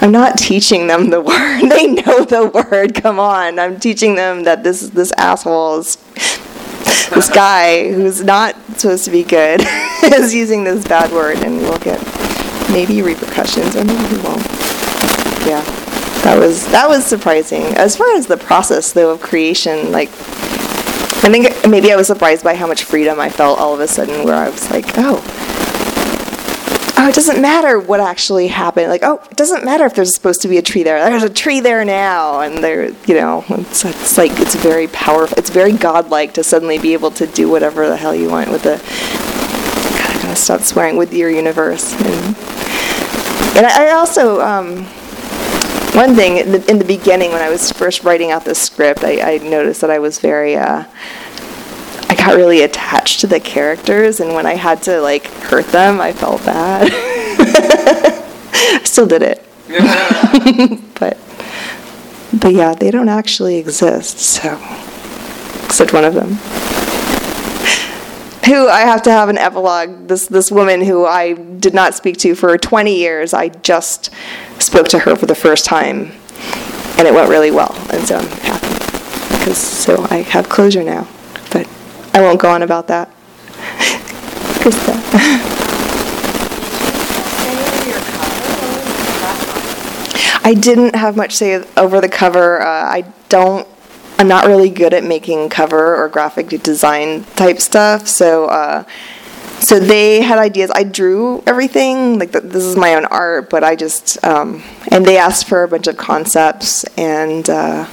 I'm 0.00 0.12
not 0.12 0.38
teaching 0.38 0.86
them 0.86 1.10
the 1.10 1.20
word. 1.32 1.68
They 1.68 1.88
know 1.88 2.24
the 2.24 2.46
word. 2.46 2.94
Come 2.94 3.18
on. 3.18 3.58
I'm 3.58 3.80
teaching 3.80 4.14
them 4.14 4.44
that 4.44 4.62
this 4.62 4.88
this 4.90 5.10
asshole 5.18 5.80
is 5.80 5.96
this 7.10 7.28
guy 7.28 7.92
who's 7.92 8.22
not 8.22 8.56
supposed 8.76 9.04
to 9.04 9.10
be 9.10 9.22
good 9.22 9.60
is 10.02 10.34
using 10.34 10.64
this 10.64 10.86
bad 10.86 11.12
word 11.12 11.38
and 11.38 11.58
we'll 11.58 11.78
get 11.78 12.00
maybe 12.70 13.02
repercussions 13.02 13.76
or 13.76 13.84
maybe 13.84 14.16
we 14.16 14.22
won't. 14.22 14.44
Yeah. 15.46 15.62
That 16.24 16.38
was 16.38 16.66
that 16.68 16.88
was 16.88 17.04
surprising. 17.04 17.62
As 17.76 17.96
far 17.96 18.14
as 18.14 18.26
the 18.26 18.38
process 18.38 18.92
though 18.92 19.12
of 19.12 19.20
creation, 19.20 19.92
like 19.92 20.08
I 20.08 21.30
think 21.30 21.48
maybe 21.68 21.92
I 21.92 21.96
was 21.96 22.06
surprised 22.06 22.44
by 22.44 22.54
how 22.54 22.66
much 22.66 22.84
freedom 22.84 23.20
I 23.20 23.30
felt 23.30 23.58
all 23.58 23.72
of 23.72 23.80
a 23.80 23.88
sudden 23.88 24.24
where 24.24 24.34
I 24.34 24.48
was 24.48 24.70
like, 24.70 24.84
oh, 24.98 25.22
oh, 26.96 27.08
it 27.08 27.14
doesn't 27.14 27.40
matter 27.40 27.78
what 27.78 28.00
actually 28.00 28.48
happened. 28.48 28.88
Like, 28.88 29.02
oh, 29.02 29.20
it 29.30 29.36
doesn't 29.36 29.64
matter 29.64 29.84
if 29.84 29.94
there's 29.94 30.14
supposed 30.14 30.42
to 30.42 30.48
be 30.48 30.58
a 30.58 30.62
tree 30.62 30.82
there. 30.82 30.98
There's 31.10 31.22
a 31.22 31.30
tree 31.30 31.60
there 31.60 31.84
now, 31.84 32.40
and 32.40 32.62
there, 32.62 32.90
you 33.06 33.14
know, 33.14 33.44
it's, 33.48 33.84
it's 33.84 34.18
like 34.18 34.32
it's 34.32 34.54
very 34.54 34.88
powerful. 34.88 35.36
It's 35.38 35.50
very 35.50 35.72
godlike 35.72 36.34
to 36.34 36.44
suddenly 36.44 36.78
be 36.78 36.92
able 36.92 37.10
to 37.12 37.26
do 37.26 37.48
whatever 37.48 37.88
the 37.88 37.96
hell 37.96 38.14
you 38.14 38.30
want 38.30 38.50
with 38.50 38.62
the. 38.62 38.76
God, 39.98 40.16
I 40.16 40.22
gotta 40.22 40.36
stop 40.36 40.60
swearing 40.60 40.96
with 40.96 41.12
your 41.12 41.30
universe. 41.30 41.92
And, 41.92 42.36
and 43.56 43.66
I, 43.66 43.88
I 43.88 43.90
also. 43.92 44.40
Um, 44.40 44.86
one 45.94 46.16
thing 46.16 46.38
in 46.38 46.50
the, 46.50 46.68
in 46.68 46.80
the, 46.80 46.84
beginning 46.84 47.30
when 47.30 47.40
I 47.40 47.48
was 47.48 47.70
first 47.70 48.02
writing 48.02 48.32
out 48.32 48.44
the 48.44 48.56
script, 48.56 49.04
I, 49.04 49.34
I 49.34 49.38
noticed 49.38 49.80
that 49.80 49.90
I 49.90 50.00
was 50.00 50.18
very 50.18 50.56
uh, 50.56 50.86
got 52.24 52.36
really 52.36 52.62
attached 52.62 53.20
to 53.20 53.26
the 53.26 53.40
characters, 53.40 54.20
and 54.20 54.34
when 54.34 54.46
I 54.46 54.54
had 54.54 54.82
to 54.84 55.00
like 55.00 55.26
hurt 55.26 55.66
them, 55.66 56.00
I 56.00 56.12
felt 56.12 56.44
bad. 56.44 56.88
I 56.92 58.80
still 58.84 59.06
did 59.06 59.22
it, 59.22 59.44
but 60.98 61.18
but 62.32 62.52
yeah, 62.54 62.74
they 62.74 62.90
don't 62.90 63.08
actually 63.08 63.56
exist. 63.56 64.18
So, 64.18 64.54
except 65.64 65.92
one 65.92 66.04
of 66.04 66.14
them, 66.14 66.34
who 68.46 68.68
I 68.68 68.80
have 68.80 69.02
to 69.02 69.10
have 69.10 69.28
an 69.28 69.38
epilogue. 69.38 70.08
This 70.08 70.26
this 70.26 70.50
woman 70.50 70.82
who 70.82 71.04
I 71.04 71.34
did 71.34 71.74
not 71.74 71.94
speak 71.94 72.16
to 72.18 72.34
for 72.34 72.56
20 72.56 72.96
years. 72.96 73.34
I 73.34 73.48
just 73.48 74.10
spoke 74.58 74.88
to 74.88 75.00
her 75.00 75.16
for 75.16 75.26
the 75.26 75.34
first 75.34 75.64
time, 75.64 76.12
and 76.98 77.06
it 77.06 77.12
went 77.12 77.28
really 77.28 77.50
well, 77.50 77.74
and 77.92 78.06
so 78.06 78.16
I'm 78.16 78.26
happy 78.26 79.38
because 79.38 79.58
so 79.58 80.06
I 80.10 80.18
have 80.18 80.48
closure 80.48 80.82
now. 80.82 81.06
I 82.14 82.20
won't 82.20 82.40
go 82.40 82.48
on 82.48 82.62
about 82.62 82.86
that. 82.88 83.10
Krista. 84.62 84.94
I 90.46 90.52
didn't 90.52 90.94
have 90.94 91.16
much 91.16 91.34
say 91.34 91.64
over 91.76 92.00
the 92.00 92.08
cover. 92.08 92.60
Uh, 92.60 92.66
I 92.66 93.04
don't. 93.28 93.66
I'm 94.18 94.28
not 94.28 94.46
really 94.46 94.70
good 94.70 94.94
at 94.94 95.02
making 95.02 95.48
cover 95.48 95.96
or 95.96 96.08
graphic 96.08 96.48
design 96.62 97.24
type 97.34 97.60
stuff. 97.60 98.06
So, 98.06 98.44
uh, 98.46 98.84
so 99.58 99.80
they 99.80 100.20
had 100.20 100.38
ideas. 100.38 100.70
I 100.72 100.84
drew 100.84 101.42
everything. 101.46 102.18
Like 102.18 102.30
the, 102.30 102.40
this 102.40 102.62
is 102.62 102.76
my 102.76 102.94
own 102.94 103.06
art, 103.06 103.50
but 103.50 103.64
I 103.64 103.74
just 103.74 104.22
um, 104.22 104.62
and 104.92 105.04
they 105.04 105.16
asked 105.16 105.48
for 105.48 105.64
a 105.64 105.68
bunch 105.68 105.88
of 105.88 105.96
concepts, 105.96 106.84
and 106.96 107.48
uh, 107.50 107.88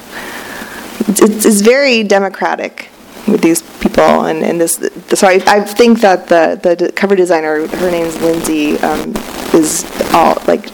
it's, 1.08 1.46
it's 1.46 1.62
very 1.62 2.04
democratic 2.04 2.90
with 3.28 3.42
these 3.42 3.62
people 3.92 4.26
and, 4.26 4.44
and 4.44 4.60
this 4.60 4.76
so 5.10 5.28
I, 5.28 5.42
I 5.48 5.62
think 5.62 6.02
that 6.02 6.28
the, 6.28 6.60
the 6.62 6.92
cover 6.92 7.16
designer 7.16 7.68
her 7.68 7.92
name's 7.92 8.20
Lindsay 8.22 8.78
um, 8.80 9.14
is 9.54 9.86
all 10.14 10.42
like 10.48 10.66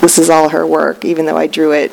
this 0.00 0.18
is 0.18 0.30
all 0.30 0.48
her 0.48 0.66
work 0.66 1.04
even 1.04 1.26
though 1.26 1.36
I 1.36 1.46
drew 1.46 1.72
it. 1.72 1.92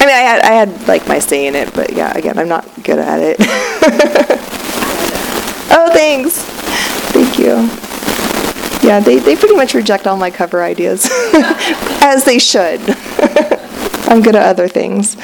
I 0.00 0.06
mean 0.06 0.14
I 0.14 0.20
had 0.20 0.40
I 0.42 0.52
had 0.52 0.88
like 0.88 1.06
my 1.08 1.18
say 1.18 1.46
in 1.46 1.54
it 1.54 1.74
but 1.74 1.92
yeah 1.92 2.16
again 2.16 2.38
I'm 2.38 2.48
not 2.48 2.68
good 2.82 2.98
at 2.98 3.20
it. 3.20 3.36
Oh 5.76 5.90
thanks. 5.92 6.38
Thank 7.10 7.36
you. 7.36 7.68
Yeah 8.86 9.00
they, 9.00 9.18
they 9.18 9.34
pretty 9.34 9.56
much 9.56 9.74
reject 9.74 10.06
all 10.06 10.16
my 10.16 10.30
cover 10.30 10.62
ideas 10.62 11.08
as 12.00 12.24
they 12.24 12.38
should. 12.38 12.80
I'm 14.06 14.22
good 14.22 14.36
at 14.36 14.42
other 14.44 14.68
things. 14.68 15.16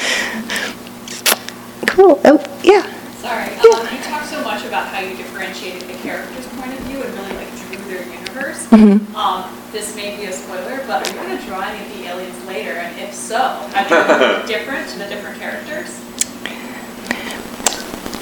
Cool. 1.87 2.21
Oh 2.25 2.61
yeah 2.65 3.00
Sorry, 3.21 3.53
um, 3.53 3.85
you 3.93 4.01
talked 4.03 4.31
so 4.31 4.43
much 4.43 4.65
about 4.65 4.89
how 4.89 5.01
you 5.01 5.15
differentiated 5.15 5.83
the 5.83 5.93
character's 5.99 6.47
point 6.57 6.73
of 6.73 6.79
view 6.87 7.03
and 7.03 7.13
really 7.13 7.35
like 7.35 7.55
drew 7.69 7.77
their 7.85 8.03
universe. 8.03 8.67
Mm-hmm. 8.69 9.15
Um, 9.15 9.45
this 9.73 9.95
may 9.95 10.17
be 10.17 10.25
a 10.25 10.33
spoiler, 10.33 10.83
but 10.87 11.07
are 11.07 11.11
you 11.11 11.17
going 11.17 11.39
to 11.39 11.45
draw 11.45 11.61
any 11.61 11.85
of 11.85 11.93
the 11.99 12.07
aliens 12.07 12.43
later? 12.47 12.71
And 12.71 12.99
if 12.99 13.13
so, 13.13 13.37
how 13.75 13.87
do 13.87 13.95
you 13.95 14.47
different 14.59 14.89
to 14.93 14.99
the 14.99 15.07
different 15.07 15.39
characters? 15.39 16.01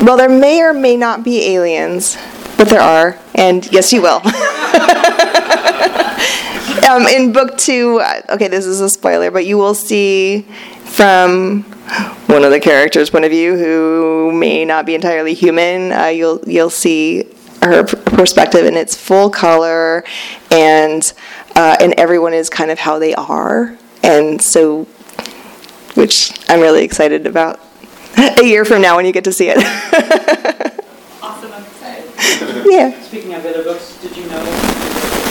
Well, 0.04 0.16
there 0.16 0.28
may 0.28 0.62
or 0.62 0.72
may 0.72 0.96
not 0.96 1.22
be 1.22 1.54
aliens, 1.54 2.16
but 2.56 2.68
there 2.68 2.80
are, 2.80 3.16
and 3.36 3.70
yes, 3.70 3.92
you 3.92 4.02
will. 4.02 4.16
um, 6.90 7.06
in 7.06 7.32
book 7.32 7.56
two, 7.56 8.00
uh, 8.00 8.22
okay, 8.30 8.48
this 8.48 8.66
is 8.66 8.80
a 8.80 8.90
spoiler, 8.90 9.30
but 9.30 9.46
you 9.46 9.58
will 9.58 9.74
see 9.74 10.42
from 10.84 11.64
one 12.28 12.44
of 12.44 12.50
the 12.50 12.60
characters' 12.60 13.08
point 13.10 13.24
of 13.24 13.30
view 13.30 13.56
who 13.56 14.30
may 14.32 14.64
not 14.64 14.84
be 14.86 14.94
entirely 14.94 15.34
human. 15.34 15.92
Uh, 15.92 16.06
you'll 16.06 16.40
you'll 16.46 16.70
see 16.70 17.24
her 17.62 17.84
perspective 17.84 18.64
in 18.66 18.76
its 18.76 18.94
full 18.94 19.30
color, 19.30 20.04
and 20.50 21.12
uh, 21.56 21.76
and 21.80 21.94
everyone 21.94 22.34
is 22.34 22.50
kind 22.50 22.70
of 22.70 22.78
how 22.78 22.98
they 22.98 23.14
are, 23.14 23.76
and 24.02 24.40
so, 24.40 24.84
which 25.94 26.38
I'm 26.48 26.60
really 26.60 26.84
excited 26.84 27.26
about. 27.26 27.60
A 28.18 28.44
year 28.44 28.64
from 28.64 28.82
now, 28.82 28.96
when 28.96 29.06
you 29.06 29.12
get 29.12 29.24
to 29.24 29.32
see 29.32 29.48
it. 29.48 29.58
awesome, 31.22 31.52
I'm 31.52 31.64
excited. 31.64 32.66
yeah. 32.66 33.00
Speaking 33.02 33.34
of 33.34 33.46
other 33.46 33.62
books, 33.62 34.00
did 34.02 34.16
you 34.16 34.26
know 34.26 35.27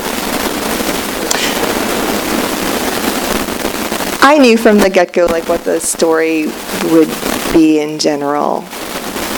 I 4.29 4.37
knew 4.39 4.57
from 4.57 4.77
the 4.79 4.89
get 4.89 5.13
go 5.13 5.25
like 5.25 5.47
what 5.47 5.63
the 5.63 5.79
story 5.79 6.47
would 6.91 7.07
be 7.53 7.79
in 7.79 7.97
general. 7.97 8.61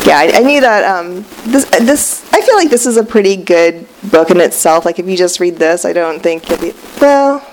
Yeah, 0.03 0.17
I, 0.17 0.31
I 0.35 0.39
knew 0.39 0.61
that. 0.61 0.83
Um, 0.83 1.25
this 1.45 1.65
this 1.65 2.27
I 2.33 2.41
feel 2.41 2.55
like 2.55 2.71
this 2.71 2.87
is 2.87 2.97
a 2.97 3.03
pretty 3.03 3.35
good 3.35 3.85
book 4.11 4.31
in 4.31 4.39
itself. 4.41 4.85
Like 4.85 4.97
if 4.97 5.07
you 5.07 5.15
just 5.15 5.39
read 5.39 5.57
this, 5.57 5.85
I 5.85 5.93
don't 5.93 6.21
think 6.23 6.49
you'll 6.49 6.59
be 6.59 6.73
well. 6.99 7.45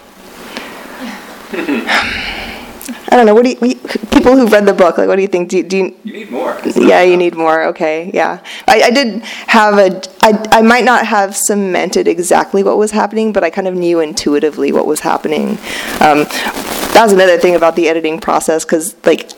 I 3.08 3.10
don't 3.10 3.26
know. 3.26 3.34
What 3.34 3.44
do 3.44 3.50
you, 3.50 3.58
you- 3.62 3.74
people 4.12 4.36
who've 4.36 4.50
read 4.50 4.64
the 4.66 4.72
book 4.72 4.96
like? 4.98 5.06
What 5.08 5.16
do 5.16 5.22
you 5.22 5.28
think? 5.28 5.50
Do 5.50 5.58
you, 5.58 5.62
do 5.62 5.76
you 5.76 5.96
You 6.04 6.12
need 6.12 6.30
more. 6.30 6.58
yeah, 6.74 7.02
you 7.02 7.16
need 7.16 7.34
more. 7.36 7.64
Okay, 7.66 8.10
yeah. 8.14 8.40
I, 8.66 8.82
I 8.84 8.90
did 8.90 9.22
have 9.46 9.78
a. 9.78 10.00
I, 10.22 10.58
I 10.58 10.62
might 10.62 10.84
not 10.84 11.06
have 11.06 11.36
cemented 11.36 12.08
exactly 12.08 12.62
what 12.64 12.78
was 12.78 12.90
happening, 12.92 13.32
but 13.32 13.44
I 13.44 13.50
kind 13.50 13.68
of 13.68 13.74
knew 13.74 14.00
intuitively 14.00 14.72
what 14.72 14.86
was 14.86 15.00
happening. 15.00 15.58
Um, 16.00 16.26
that 16.96 17.02
was 17.02 17.12
another 17.12 17.36
thing 17.36 17.54
about 17.54 17.76
the 17.76 17.90
editing 17.90 18.18
process 18.18 18.64
because 18.64 18.96
like 19.04 19.30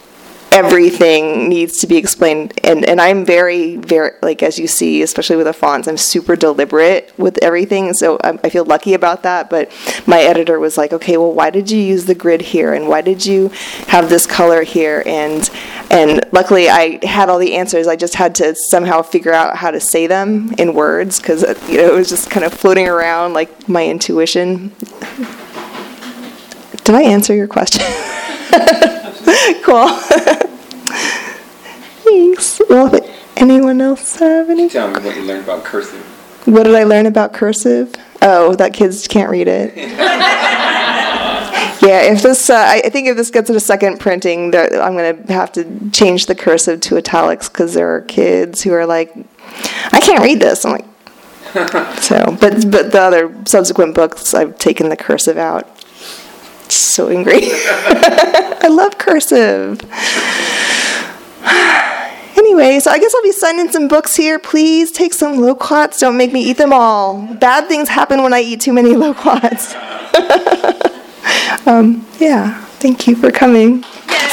everything 0.52 1.48
needs 1.48 1.78
to 1.78 1.88
be 1.88 1.96
explained. 1.96 2.56
And 2.62 2.84
and 2.84 3.00
I'm 3.00 3.24
very 3.24 3.74
very 3.78 4.12
like 4.22 4.44
as 4.44 4.60
you 4.60 4.68
see 4.68 5.02
especially 5.02 5.34
with 5.34 5.46
the 5.46 5.52
fonts 5.52 5.88
I'm 5.88 5.96
super 5.96 6.36
deliberate 6.36 7.12
with 7.18 7.36
everything 7.42 7.92
so 7.94 8.16
I, 8.22 8.38
I 8.44 8.48
feel 8.48 8.64
lucky 8.64 8.94
about 8.94 9.24
that. 9.24 9.50
But 9.50 9.72
my 10.06 10.20
editor 10.20 10.60
was 10.60 10.78
like 10.78 10.92
okay 10.92 11.16
well 11.16 11.32
why 11.32 11.50
did 11.50 11.68
you 11.68 11.80
use 11.80 12.04
the 12.04 12.14
grid 12.14 12.42
here? 12.42 12.74
And 12.74 12.86
why 12.86 13.00
did 13.00 13.26
you 13.26 13.48
have 13.88 14.08
this 14.08 14.24
color 14.24 14.62
here? 14.62 15.02
And 15.04 15.50
and 15.90 16.20
luckily 16.30 16.68
I 16.68 17.04
had 17.04 17.28
all 17.28 17.40
the 17.40 17.56
answers. 17.56 17.88
I 17.88 17.96
just 17.96 18.14
had 18.14 18.36
to 18.36 18.54
somehow 18.54 19.02
figure 19.02 19.32
out 19.32 19.56
how 19.56 19.72
to 19.72 19.80
say 19.80 20.06
them 20.06 20.52
in 20.58 20.74
words 20.74 21.18
because 21.18 21.42
you 21.68 21.78
know 21.78 21.88
it 21.88 21.94
was 21.94 22.08
just 22.08 22.30
kind 22.30 22.46
of 22.46 22.54
floating 22.54 22.86
around 22.86 23.32
like 23.32 23.68
my 23.68 23.84
intuition 23.84 24.70
did 26.88 26.94
I 26.94 27.02
answer 27.02 27.34
your 27.34 27.48
question 27.48 27.84
cool 29.62 29.88
Thanks. 32.08 32.60
Well, 32.70 32.98
anyone 33.36 33.82
else 33.82 34.16
have 34.16 34.48
any? 34.48 34.68
Tell 34.70 34.88
me 34.88 34.94
what 35.04 35.14
you 35.14 35.22
learned 35.24 35.44
about 35.44 35.64
cursive. 35.64 36.00
What 36.46 36.62
did 36.62 36.74
I 36.74 36.84
learn 36.84 37.04
about 37.04 37.34
cursive? 37.34 37.94
Oh, 38.22 38.54
that 38.54 38.72
kids 38.72 39.06
can't 39.06 39.30
read 39.30 39.46
it. 39.46 39.76
yeah, 39.76 39.90
if 41.82 42.22
this, 42.22 42.48
uh, 42.48 42.64
I 42.66 42.88
think 42.88 43.08
if 43.08 43.16
this 43.18 43.30
gets 43.30 43.50
a 43.50 43.60
second 43.60 44.00
printing, 44.00 44.54
I'm 44.54 44.94
going 44.94 45.26
to 45.26 45.32
have 45.32 45.52
to 45.52 45.90
change 45.90 46.24
the 46.26 46.34
cursive 46.34 46.80
to 46.80 46.96
italics 46.96 47.50
because 47.50 47.74
there 47.74 47.94
are 47.94 48.00
kids 48.00 48.62
who 48.62 48.72
are 48.72 48.86
like, 48.86 49.14
I 49.92 50.00
can't 50.00 50.22
read 50.22 50.40
this. 50.40 50.64
I'm 50.64 50.72
like, 50.72 50.86
so, 52.00 52.36
but 52.40 52.70
but 52.70 52.92
the 52.92 53.00
other 53.00 53.34
subsequent 53.46 53.94
books, 53.94 54.32
I've 54.32 54.58
taken 54.58 54.88
the 54.88 54.96
cursive 54.96 55.36
out. 55.36 55.77
So 56.72 57.08
angry. 57.08 57.40
I 57.42 58.68
love 58.70 58.98
cursive. 58.98 59.80
Anyway, 62.38 62.78
so 62.78 62.90
I 62.92 62.98
guess 63.00 63.12
I'll 63.14 63.22
be 63.22 63.32
signing 63.32 63.68
some 63.70 63.88
books 63.88 64.14
here. 64.14 64.38
Please 64.38 64.92
take 64.92 65.12
some 65.12 65.40
loquats. 65.40 65.98
Don't 65.98 66.16
make 66.16 66.32
me 66.32 66.40
eat 66.40 66.56
them 66.56 66.72
all. 66.72 67.20
Bad 67.34 67.66
things 67.68 67.88
happen 67.88 68.22
when 68.22 68.32
I 68.32 68.40
eat 68.40 68.60
too 68.60 68.72
many 68.72 68.94
loquats. 68.96 69.74
um, 71.66 72.06
yeah, 72.20 72.62
thank 72.78 73.08
you 73.08 73.16
for 73.16 73.32
coming. 73.32 73.84
Yes. 74.06 74.32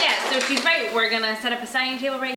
Yeah, 0.00 0.30
so 0.30 0.40
she's 0.46 0.64
right. 0.64 0.90
We're 0.94 1.10
gonna 1.10 1.36
set 1.40 1.52
up 1.52 1.62
a 1.62 1.66
signing 1.66 1.98
table 1.98 2.18
right. 2.20 2.36